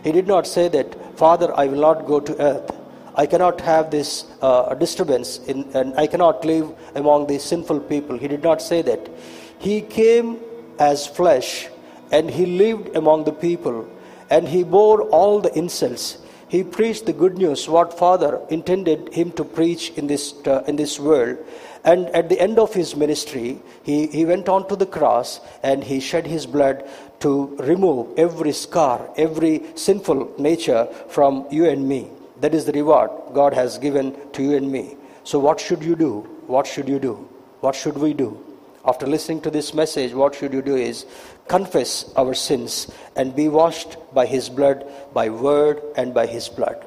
He 0.03 0.13
did 0.13 0.27
not 0.27 0.47
say 0.47 0.69
that, 0.69 1.19
Father, 1.19 1.53
I 1.57 1.67
will 1.67 1.81
not 1.81 2.07
go 2.07 2.21
to 2.21 2.43
earth. 2.43 2.77
I 3.15 3.27
cannot 3.27 3.61
have 3.61 3.91
this 3.91 4.25
uh, 4.41 4.75
disturbance 4.75 5.39
in, 5.47 5.71
and 5.75 5.95
I 5.97 6.07
cannot 6.07 6.45
live 6.45 6.73
among 6.95 7.27
these 7.27 7.43
sinful 7.43 7.81
people. 7.81 8.17
He 8.19 8.29
did 8.29 8.43
not 8.43 8.63
say 8.63 8.83
that. 8.83 9.11
He 9.59 9.83
came 9.83 10.39
as 10.79 11.07
flesh 11.07 11.69
and 12.11 12.31
he 12.31 12.47
lived 12.47 12.97
among 12.97 13.25
the 13.25 13.33
people 13.33 13.89
and 14.31 14.49
he 14.49 14.63
bore 14.63 15.03
all 15.11 15.41
the 15.41 15.53
insults. 15.57 16.19
He 16.49 16.65
preached 16.65 17.07
the 17.07 17.13
good 17.13 17.37
news, 17.37 17.69
what 17.69 17.97
Father 17.97 18.41
intended 18.49 19.13
him 19.13 19.33
to 19.33 19.45
preach 19.45 19.91
in 19.91 20.07
this, 20.07 20.35
uh, 20.47 20.65
in 20.67 20.77
this 20.77 20.99
world. 20.99 21.39
And 21.85 22.07
at 22.09 22.29
the 22.29 22.39
end 22.41 22.59
of 22.59 22.75
his 22.75 22.95
ministry, 22.95 23.61
he, 23.83 24.07
he 24.09 24.25
went 24.25 24.49
on 24.49 24.69
to 24.69 24.77
the 24.77 24.87
cross 24.87 25.41
and 25.63 25.83
he 25.83 26.01
shed 26.01 26.27
his 26.27 26.47
blood 26.47 26.89
to 27.21 27.57
remove 27.57 28.19
every 28.19 28.53
scar, 28.53 29.09
every 29.17 29.63
sinful 29.75 30.35
nature 30.39 30.87
from 31.09 31.47
you 31.51 31.69
and 31.69 31.89
me. 31.89 32.11
That 32.41 32.55
is 32.55 32.65
the 32.65 32.73
reward 32.73 33.11
God 33.35 33.55
has 33.55 33.79
given 33.79 34.17
to 34.33 34.43
you 34.43 34.57
and 34.57 34.71
me. 34.71 34.97
So, 35.25 35.39
what 35.39 35.61
should 35.61 35.83
you 35.83 35.97
do? 35.97 36.21
What 36.47 36.67
should 36.67 36.89
you 36.89 36.99
do? 36.99 37.29
What 37.61 37.75
should 37.75 37.99
we 37.99 38.15
do? 38.15 38.43
After 38.85 39.07
listening 39.07 39.43
to 39.43 39.51
this 39.51 39.75
message, 39.75 40.15
what 40.15 40.35
should 40.35 40.55
you 40.55 40.63
do 40.63 40.75
is 40.75 41.05
confess 41.49 42.11
our 42.17 42.33
sins 42.33 42.91
and 43.15 43.37
be 43.37 43.49
washed 43.49 43.97
by 44.15 44.25
His 44.25 44.49
blood, 44.49 44.91
by 45.13 45.29
word 45.29 45.83
and 45.97 46.15
by 46.15 46.27
His 46.27 46.49
blood. 46.49 46.87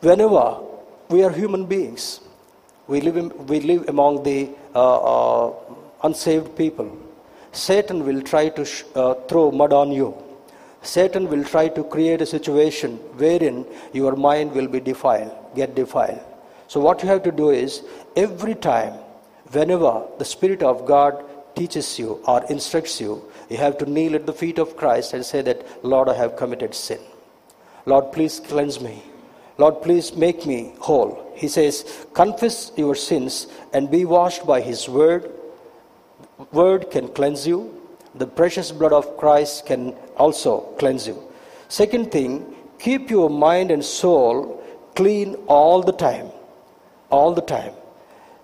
Whenever 0.00 0.58
we 1.08 1.22
are 1.22 1.30
human 1.30 1.66
beings, 1.66 2.20
we 2.88 3.00
live, 3.02 3.16
in, 3.16 3.46
we 3.46 3.60
live 3.60 3.88
among 3.88 4.22
the 4.22 4.50
uh, 4.74 5.46
uh, 5.46 5.54
unsaved 6.02 6.56
people. 6.56 6.90
Satan 7.52 8.04
will 8.04 8.22
try 8.22 8.48
to 8.48 8.66
uh, 8.94 9.14
throw 9.28 9.50
mud 9.50 9.72
on 9.72 9.92
you. 9.92 10.14
Satan 10.82 11.28
will 11.28 11.44
try 11.44 11.68
to 11.68 11.84
create 11.84 12.20
a 12.22 12.26
situation 12.26 12.96
wherein 13.16 13.66
your 13.92 14.16
mind 14.16 14.52
will 14.52 14.68
be 14.68 14.80
defiled, 14.80 15.32
get 15.54 15.74
defiled. 15.74 16.20
So, 16.66 16.80
what 16.80 17.02
you 17.02 17.08
have 17.08 17.22
to 17.24 17.32
do 17.32 17.50
is 17.50 17.82
every 18.16 18.54
time 18.54 18.92
whenever 19.52 20.06
the 20.18 20.24
Spirit 20.24 20.62
of 20.62 20.86
God 20.86 21.24
teaches 21.56 21.98
you 21.98 22.22
or 22.26 22.44
instructs 22.50 23.00
you, 23.00 23.22
you 23.50 23.56
have 23.56 23.76
to 23.78 23.90
kneel 23.90 24.14
at 24.14 24.26
the 24.26 24.32
feet 24.32 24.58
of 24.58 24.76
Christ 24.76 25.14
and 25.14 25.24
say 25.24 25.42
that, 25.42 25.84
Lord, 25.84 26.08
I 26.08 26.14
have 26.14 26.36
committed 26.36 26.74
sin. 26.74 27.00
Lord, 27.86 28.12
please 28.12 28.38
cleanse 28.40 28.80
me. 28.80 29.02
Lord, 29.58 29.82
please 29.82 30.14
make 30.14 30.46
me 30.46 30.72
whole. 30.78 31.32
He 31.34 31.48
says, 31.48 32.06
confess 32.14 32.72
your 32.76 32.94
sins 32.94 33.48
and 33.72 33.90
be 33.90 34.04
washed 34.04 34.46
by 34.46 34.60
His 34.60 34.88
word. 34.88 35.30
Word 36.52 36.90
can 36.90 37.08
cleanse 37.08 37.46
you. 37.46 37.74
The 38.14 38.26
precious 38.26 38.70
blood 38.70 38.92
of 38.92 39.16
Christ 39.16 39.66
can 39.66 39.94
also 40.16 40.60
cleanse 40.78 41.06
you. 41.06 41.22
Second 41.68 42.12
thing, 42.12 42.54
keep 42.78 43.10
your 43.10 43.28
mind 43.28 43.70
and 43.70 43.84
soul 43.84 44.62
clean 44.94 45.34
all 45.46 45.82
the 45.82 45.92
time. 45.92 46.28
All 47.10 47.34
the 47.34 47.42
time. 47.42 47.74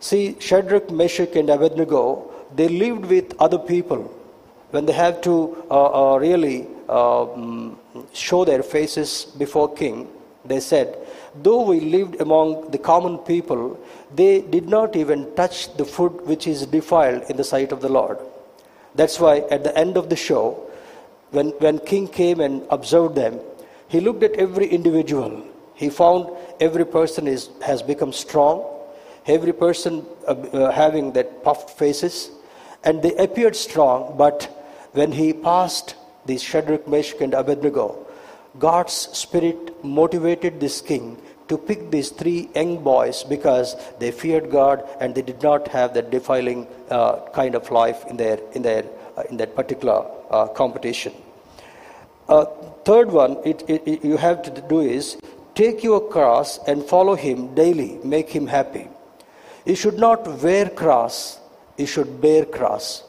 See, 0.00 0.37
Shadrach, 0.38 0.90
Meshach, 0.90 1.35
and 1.37 1.48
Abednego, 1.48 2.31
they 2.55 2.68
lived 2.68 3.07
with 3.07 3.35
other 3.40 3.59
people. 3.59 4.03
When 4.70 4.85
they 4.87 4.92
have 4.92 5.20
to 5.22 5.64
uh, 5.70 6.14
uh, 6.14 6.18
really 6.18 6.66
um, 6.88 7.79
show 8.12 8.44
their 8.44 8.62
faces 8.62 9.24
before 9.38 9.72
king, 9.72 10.09
they 10.44 10.61
said, 10.61 11.04
though 11.42 11.62
we 11.62 11.81
lived 11.81 12.20
among 12.20 12.70
the 12.70 12.79
common 12.79 13.18
people, 13.18 13.79
they 14.14 14.40
did 14.40 14.68
not 14.68 14.97
even 14.97 15.35
touch 15.35 15.75
the 15.77 15.85
food 15.85 16.12
which 16.27 16.47
is 16.47 16.66
defiled 16.66 17.23
in 17.31 17.37
the 17.37 17.44
sight 17.44 17.73
of 17.73 17.81
the 17.81 17.88
Lord. 17.88 18.18
That's 18.94 19.18
why 19.18 19.38
at 19.51 19.64
the 19.64 19.77
end 19.77 19.97
of 19.97 20.09
the 20.09 20.16
show, 20.16 20.70
when, 21.31 21.51
when 21.59 21.79
king 21.79 22.07
came 22.07 22.40
and 22.40 22.64
observed 22.70 23.16
them, 23.16 23.40
he 23.88 24.01
looked 24.01 24.23
at 24.23 24.33
every 24.33 24.68
individual. 24.68 25.44
He 25.75 25.90
found 25.90 26.31
every 26.61 26.87
person 26.87 27.27
is, 27.27 27.51
has 27.62 27.83
become 27.83 28.12
strong 28.12 28.70
every 29.27 29.53
person 29.53 30.05
uh, 30.27 30.33
uh, 30.33 30.70
having 30.70 31.12
that 31.12 31.42
puffed 31.42 31.70
faces, 31.79 32.31
and 32.85 33.03
they 33.03 33.14
appeared 33.16 33.57
strong, 33.57 34.16
but 34.16 34.44
when 34.92 35.12
he 35.12 35.33
passed 35.33 35.97
the 36.27 36.37
Shadrach, 36.38 36.87
Meshach, 36.87 37.20
and 37.20 37.35
Abednego, 37.35 38.07
God's 38.59 38.92
Spirit 38.92 39.85
motivated 39.85 40.61
this 40.61 40.81
king 40.81 41.20
to 41.49 41.59
pick 41.59 41.91
these 41.91 42.11
three 42.11 42.49
young 42.55 42.83
boys 42.83 43.23
because 43.25 43.77
they 43.99 44.11
feared 44.11 44.51
God 44.51 44.87
and 45.01 45.15
they 45.15 45.23
did 45.23 45.43
not 45.43 45.69
have 45.69 45.95
that 45.95 46.11
defiling 46.11 46.67
uh, 46.91 47.21
kind 47.33 47.55
of 47.55 47.71
life 47.71 48.05
in 48.09 48.17
their 48.17 48.39
in 48.53 48.63
their 48.63 48.85
uh, 49.17 49.23
in 49.31 49.37
that 49.37 49.55
particular 49.55 50.07
uh, 50.31 50.47
competition. 50.49 51.13
Uh, 52.29 52.47
third 52.85 53.11
one, 53.11 53.37
it, 53.45 53.63
it, 53.69 54.03
you 54.03 54.17
have 54.17 54.43
to 54.43 54.51
do 54.69 54.81
is 54.81 55.17
take 55.55 55.85
your 55.85 56.01
cross 56.09 56.59
and 56.67 56.83
follow 56.83 57.15
Him 57.15 57.55
daily. 57.55 57.99
Make 58.03 58.31
Him 58.31 58.47
happy. 58.47 58.89
You 59.67 59.75
should 59.75 59.99
not 59.99 60.27
wear 60.43 60.69
cross, 60.69 61.39
you 61.77 61.87
should 61.87 62.21
bear 62.21 62.45
cross. 62.45 63.05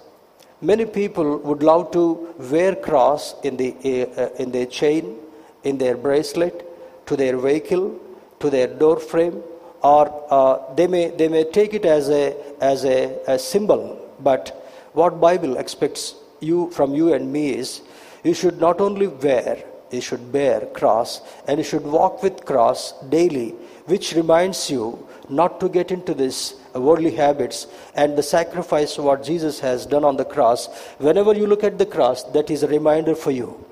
Many 0.62 0.86
people 0.86 1.38
would 1.38 1.64
love 1.64 1.92
to 1.92 2.34
wear 2.40 2.76
cross 2.76 3.36
in, 3.44 3.58
the, 3.58 3.76
uh, 4.18 4.30
in 4.42 4.52
their 4.52 4.66
chain, 4.66 5.18
in 5.64 5.78
their 5.78 5.98
bracelet, 5.98 7.08
to 7.08 7.16
their 7.16 7.38
vehicle, 7.38 8.00
to 8.40 8.50
their 8.50 8.68
door 8.68 9.00
frame, 9.00 9.42
or 9.82 10.26
uh, 10.30 10.74
they, 10.76 10.88
may, 10.88 11.10
they 11.10 11.28
may 11.28 11.44
take 11.44 11.74
it 11.74 11.86
as, 11.86 12.10
a, 12.10 12.36
as 12.62 12.86
a, 12.86 13.18
a 13.28 13.40
symbol. 13.40 14.02
But 14.20 14.66
what 14.94 15.22
Bible 15.22 15.58
expects 15.58 16.16
you 16.40 16.70
from 16.72 16.94
you 16.94 17.14
and 17.14 17.32
me 17.32 17.54
is 17.54 17.82
you 18.24 18.34
should 18.34 18.60
not 18.60 18.82
only 18.82 19.08
wear, 19.08 19.64
you 19.92 20.02
should 20.02 20.32
bear 20.32 20.62
cross, 20.68 21.22
and 21.48 21.58
you 21.58 21.64
should 21.64 21.84
walk 21.84 22.24
with 22.24 22.46
cross 22.46 22.94
daily, 23.10 23.50
which 23.86 24.14
reminds 24.14 24.70
you 24.70 25.08
not 25.30 25.60
to 25.60 25.70
get 25.70 25.92
into 25.92 26.14
this 26.14 26.56
worldly 26.74 27.12
habits 27.12 27.68
and 27.96 28.18
the 28.18 28.24
sacrifice 28.24 28.98
what 28.98 29.24
Jesus 29.24 29.60
has 29.60 29.86
done 29.86 30.04
on 30.04 30.18
the 30.18 30.26
cross. 30.26 30.68
Whenever 30.98 31.34
you 31.34 31.48
look 31.48 31.64
at 31.64 31.78
the 31.78 31.86
cross, 31.86 32.24
that 32.24 32.50
is 32.50 32.64
a 32.64 32.68
reminder 32.68 33.16
for 33.16 33.32
you. 33.32 33.64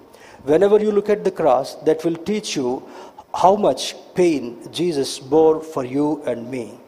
Whenever 0.44 0.80
you 0.80 0.92
look 0.92 1.10
at 1.10 1.24
the 1.24 1.32
cross, 1.32 1.76
that 1.84 2.04
will 2.04 2.16
teach 2.16 2.56
you 2.56 2.84
how 3.34 3.56
much 3.56 3.96
pain 4.14 4.72
Jesus 4.72 5.20
bore 5.20 5.62
for 5.62 5.84
you 5.84 6.22
and 6.26 6.50
me. 6.50 6.80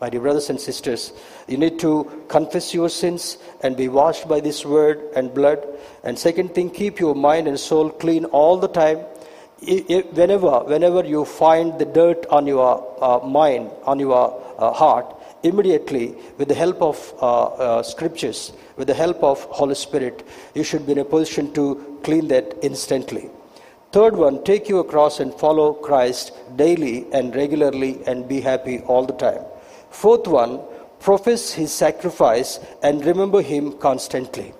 My 0.00 0.10
dear 0.10 0.20
brothers 0.20 0.50
and 0.50 0.60
sisters, 0.60 1.12
you 1.46 1.56
need 1.56 1.78
to 1.80 2.24
confess 2.28 2.74
your 2.74 2.88
sins 2.88 3.38
and 3.62 3.76
be 3.76 3.88
washed 3.88 4.26
by 4.26 4.40
this 4.40 4.64
word 4.64 5.00
and 5.14 5.32
blood. 5.32 5.64
And 6.02 6.18
second 6.18 6.54
thing, 6.54 6.70
keep 6.70 6.98
your 6.98 7.14
mind 7.14 7.46
and 7.46 7.58
soul 7.58 7.90
clean 7.90 8.24
all 8.26 8.56
the 8.58 8.68
time 8.68 8.98
whenever, 9.62 10.64
whenever 10.64 11.04
you 11.04 11.24
find 11.24 11.78
the 11.78 11.84
dirt 11.84 12.26
on 12.26 12.46
your 12.46 12.96
uh, 13.00 13.24
mind, 13.24 13.70
on 13.84 14.00
your 14.00 14.42
uh, 14.58 14.72
heart, 14.72 15.14
immediately, 15.42 16.16
with 16.38 16.48
the 16.48 16.54
help 16.54 16.82
of 16.82 17.14
uh, 17.20 17.44
uh, 17.44 17.82
scriptures, 17.82 18.52
with 18.76 18.88
the 18.88 18.94
help 18.94 19.22
of 19.22 19.40
Holy 19.44 19.74
Spirit, 19.74 20.26
you 20.54 20.64
should 20.64 20.84
be 20.86 20.92
in 20.92 20.98
a 20.98 21.04
position 21.04 21.52
to 21.54 21.98
clean 22.02 22.28
that 22.28 22.56
instantly. 22.62 23.30
Third 23.92 24.16
one, 24.16 24.42
take 24.42 24.70
your 24.70 24.84
cross 24.84 25.20
and 25.20 25.34
follow 25.34 25.74
Christ 25.74 26.32
daily 26.56 27.06
and 27.12 27.36
regularly 27.36 28.00
and 28.06 28.26
be 28.26 28.40
happy 28.40 28.80
all 28.80 29.04
the 29.04 29.12
time. 29.12 29.44
Fourth 29.90 30.26
one, 30.26 30.60
profess 30.98 31.52
his 31.52 31.70
sacrifice, 31.70 32.58
and 32.82 33.04
remember 33.04 33.42
him 33.42 33.72
constantly. 33.78 34.54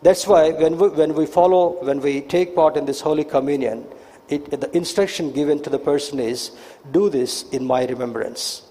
That's 0.00 0.26
why 0.26 0.52
when 0.52 0.78
we, 0.78 0.88
when 0.88 1.14
we 1.14 1.26
follow, 1.26 1.82
when 1.84 2.00
we 2.00 2.22
take 2.22 2.54
part 2.54 2.78
in 2.78 2.86
this 2.86 3.02
Holy 3.02 3.22
Communion, 3.22 3.84
it, 4.30 4.50
the 4.50 4.74
instruction 4.74 5.30
given 5.30 5.62
to 5.62 5.68
the 5.68 5.78
person 5.78 6.18
is 6.18 6.52
do 6.90 7.10
this 7.10 7.42
in 7.50 7.66
my 7.66 7.84
remembrance. 7.84 8.62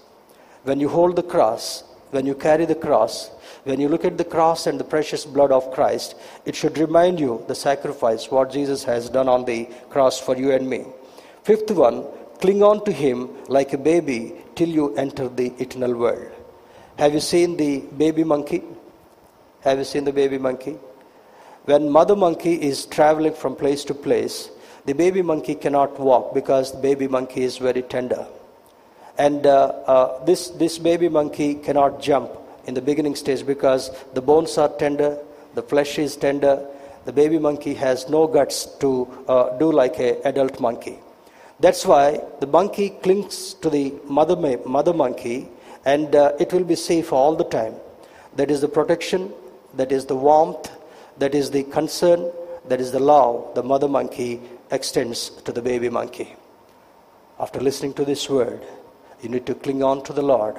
When 0.64 0.80
you 0.80 0.88
hold 0.88 1.14
the 1.14 1.22
cross, 1.22 1.84
when 2.10 2.26
you 2.26 2.34
carry 2.34 2.64
the 2.64 2.74
cross, 2.74 3.30
when 3.64 3.80
you 3.80 3.88
look 3.88 4.04
at 4.04 4.16
the 4.16 4.24
cross 4.24 4.66
and 4.66 4.80
the 4.80 4.84
precious 4.84 5.24
blood 5.26 5.52
of 5.52 5.70
Christ, 5.72 6.14
it 6.46 6.56
should 6.56 6.78
remind 6.78 7.20
you 7.20 7.44
the 7.46 7.54
sacrifice, 7.54 8.30
what 8.30 8.50
Jesus 8.50 8.84
has 8.84 9.10
done 9.10 9.28
on 9.28 9.44
the 9.44 9.68
cross 9.90 10.18
for 10.18 10.36
you 10.36 10.52
and 10.52 10.68
me. 10.68 10.86
Fifth 11.44 11.70
one, 11.70 12.06
cling 12.40 12.62
on 12.62 12.84
to 12.84 12.92
Him 12.92 13.28
like 13.48 13.72
a 13.72 13.78
baby 13.78 14.34
till 14.54 14.68
you 14.68 14.94
enter 14.96 15.28
the 15.28 15.52
eternal 15.58 15.94
world. 15.94 16.32
Have 16.98 17.14
you 17.14 17.20
seen 17.20 17.56
the 17.56 17.80
baby 17.80 18.24
monkey? 18.24 18.62
Have 19.62 19.78
you 19.78 19.84
seen 19.84 20.04
the 20.04 20.12
baby 20.12 20.38
monkey? 20.38 20.78
When 21.64 21.90
mother 21.90 22.16
monkey 22.16 22.54
is 22.54 22.86
traveling 22.86 23.34
from 23.34 23.56
place 23.56 23.84
to 23.84 23.94
place, 23.94 24.50
the 24.86 24.94
baby 24.94 25.20
monkey 25.20 25.54
cannot 25.54 26.00
walk 26.00 26.32
because 26.34 26.72
the 26.72 26.78
baby 26.78 27.06
monkey 27.08 27.42
is 27.42 27.58
very 27.58 27.82
tender. 27.82 28.26
And 29.18 29.46
uh, 29.46 29.66
uh, 29.86 30.24
this, 30.24 30.48
this 30.48 30.78
baby 30.78 31.10
monkey 31.10 31.54
cannot 31.54 32.00
jump 32.00 32.30
in 32.70 32.74
the 32.74 32.86
beginning 32.90 33.16
stage 33.16 33.44
because 33.44 33.90
the 34.14 34.22
bones 34.22 34.56
are 34.56 34.68
tender, 34.82 35.18
the 35.54 35.62
flesh 35.70 35.98
is 35.98 36.14
tender. 36.16 36.54
The 37.04 37.12
baby 37.12 37.38
monkey 37.38 37.74
has 37.74 38.08
no 38.08 38.26
guts 38.26 38.66
to 38.82 38.90
uh, 39.26 39.58
do 39.58 39.72
like 39.72 39.98
an 39.98 40.18
adult 40.24 40.60
monkey. 40.60 40.98
That's 41.58 41.84
why 41.84 42.22
the 42.38 42.46
monkey 42.46 42.90
clings 42.90 43.54
to 43.62 43.70
the 43.70 43.94
mother, 44.04 44.36
mother 44.76 44.92
monkey 44.92 45.48
and 45.84 46.14
uh, 46.14 46.32
it 46.38 46.52
will 46.52 46.68
be 46.72 46.76
safe 46.76 47.12
all 47.12 47.34
the 47.34 47.48
time. 47.58 47.74
That 48.36 48.50
is 48.50 48.60
the 48.60 48.68
protection, 48.68 49.32
that 49.74 49.90
is 49.90 50.06
the 50.06 50.14
warmth, 50.14 50.70
that 51.18 51.34
is 51.34 51.50
the 51.50 51.64
concern, 51.64 52.30
that 52.68 52.80
is 52.80 52.92
the 52.92 53.00
love 53.00 53.54
the 53.56 53.64
mother 53.64 53.88
monkey 53.88 54.40
extends 54.70 55.30
to 55.46 55.50
the 55.50 55.62
baby 55.62 55.88
monkey. 55.88 56.36
After 57.40 57.58
listening 57.58 57.94
to 57.94 58.04
this 58.04 58.28
word, 58.30 58.64
you 59.22 59.28
need 59.28 59.46
to 59.46 59.54
cling 59.54 59.82
on 59.82 60.04
to 60.04 60.12
the 60.12 60.22
Lord 60.22 60.56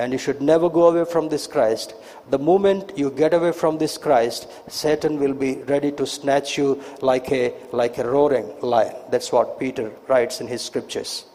and 0.00 0.14
you 0.14 0.18
should 0.18 0.40
never 0.40 0.68
go 0.70 0.84
away 0.88 1.04
from 1.04 1.28
this 1.28 1.46
Christ. 1.46 1.94
The 2.30 2.38
moment 2.38 2.92
you 2.96 3.10
get 3.10 3.34
away 3.34 3.52
from 3.52 3.76
this 3.76 3.98
Christ, 3.98 4.48
Satan 4.66 5.18
will 5.20 5.34
be 5.34 5.56
ready 5.72 5.92
to 5.92 6.06
snatch 6.06 6.56
you 6.56 6.82
like 7.02 7.30
a 7.30 7.52
like 7.70 7.98
a 7.98 8.08
roaring 8.08 8.48
lion. 8.62 8.96
That's 9.10 9.30
what 9.30 9.58
Peter 9.58 9.92
writes 10.08 10.40
in 10.40 10.46
his 10.46 10.62
scriptures. 10.62 11.26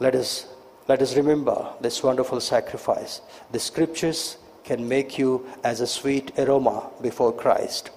Let 0.00 0.16
us 0.16 0.46
let 0.88 1.02
us 1.02 1.14
remember 1.14 1.56
this 1.80 2.02
wonderful 2.02 2.40
sacrifice. 2.40 3.20
The 3.52 3.60
scriptures 3.60 4.36
can 4.64 4.88
make 4.88 5.16
you 5.16 5.46
as 5.62 5.80
a 5.80 5.86
sweet 5.86 6.32
aroma 6.36 6.90
before 7.00 7.32
Christ. 7.32 7.90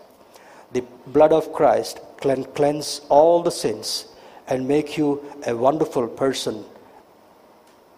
The 0.74 0.84
blood 1.08 1.34
of 1.34 1.52
Christ 1.54 2.02
can 2.22 2.43
cleanse 2.60 3.02
all 3.10 3.41
the 3.41 3.58
sins 3.63 4.06
and 4.48 4.67
make 4.67 4.96
you 4.96 5.10
a 5.48 5.56
wonderful 5.56 6.08
person 6.08 6.65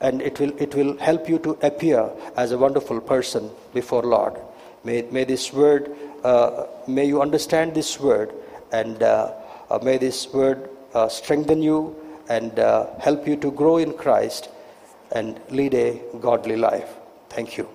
and 0.01 0.21
it 0.21 0.39
will, 0.39 0.53
it 0.62 0.75
will 0.75 0.97
help 0.97 1.29
you 1.29 1.39
to 1.39 1.51
appear 1.62 2.10
as 2.36 2.51
a 2.51 2.58
wonderful 2.58 2.99
person 3.01 3.49
before 3.73 4.03
Lord. 4.03 4.36
May, 4.84 5.03
may 5.03 5.23
this 5.23 5.51
word, 5.53 5.95
uh, 6.23 6.65
may 6.88 7.05
you 7.05 7.21
understand 7.21 7.73
this 7.73 7.99
word, 7.99 8.34
and 8.71 9.01
uh, 9.01 9.34
uh, 9.69 9.79
may 9.81 9.97
this 9.97 10.31
word 10.34 10.69
uh, 10.93 11.08
strengthen 11.08 11.62
you 11.62 11.95
and 12.29 12.60
uh, 12.60 12.88
help 12.99 13.27
you 13.27 13.36
to 13.38 13.51
grow 13.51 13.77
in 13.77 13.93
Christ 13.93 14.49
and 15.12 15.39
lead 15.49 15.73
a 15.73 16.01
godly 16.19 16.55
life. 16.55 16.89
Thank 17.29 17.58
you. 17.58 17.74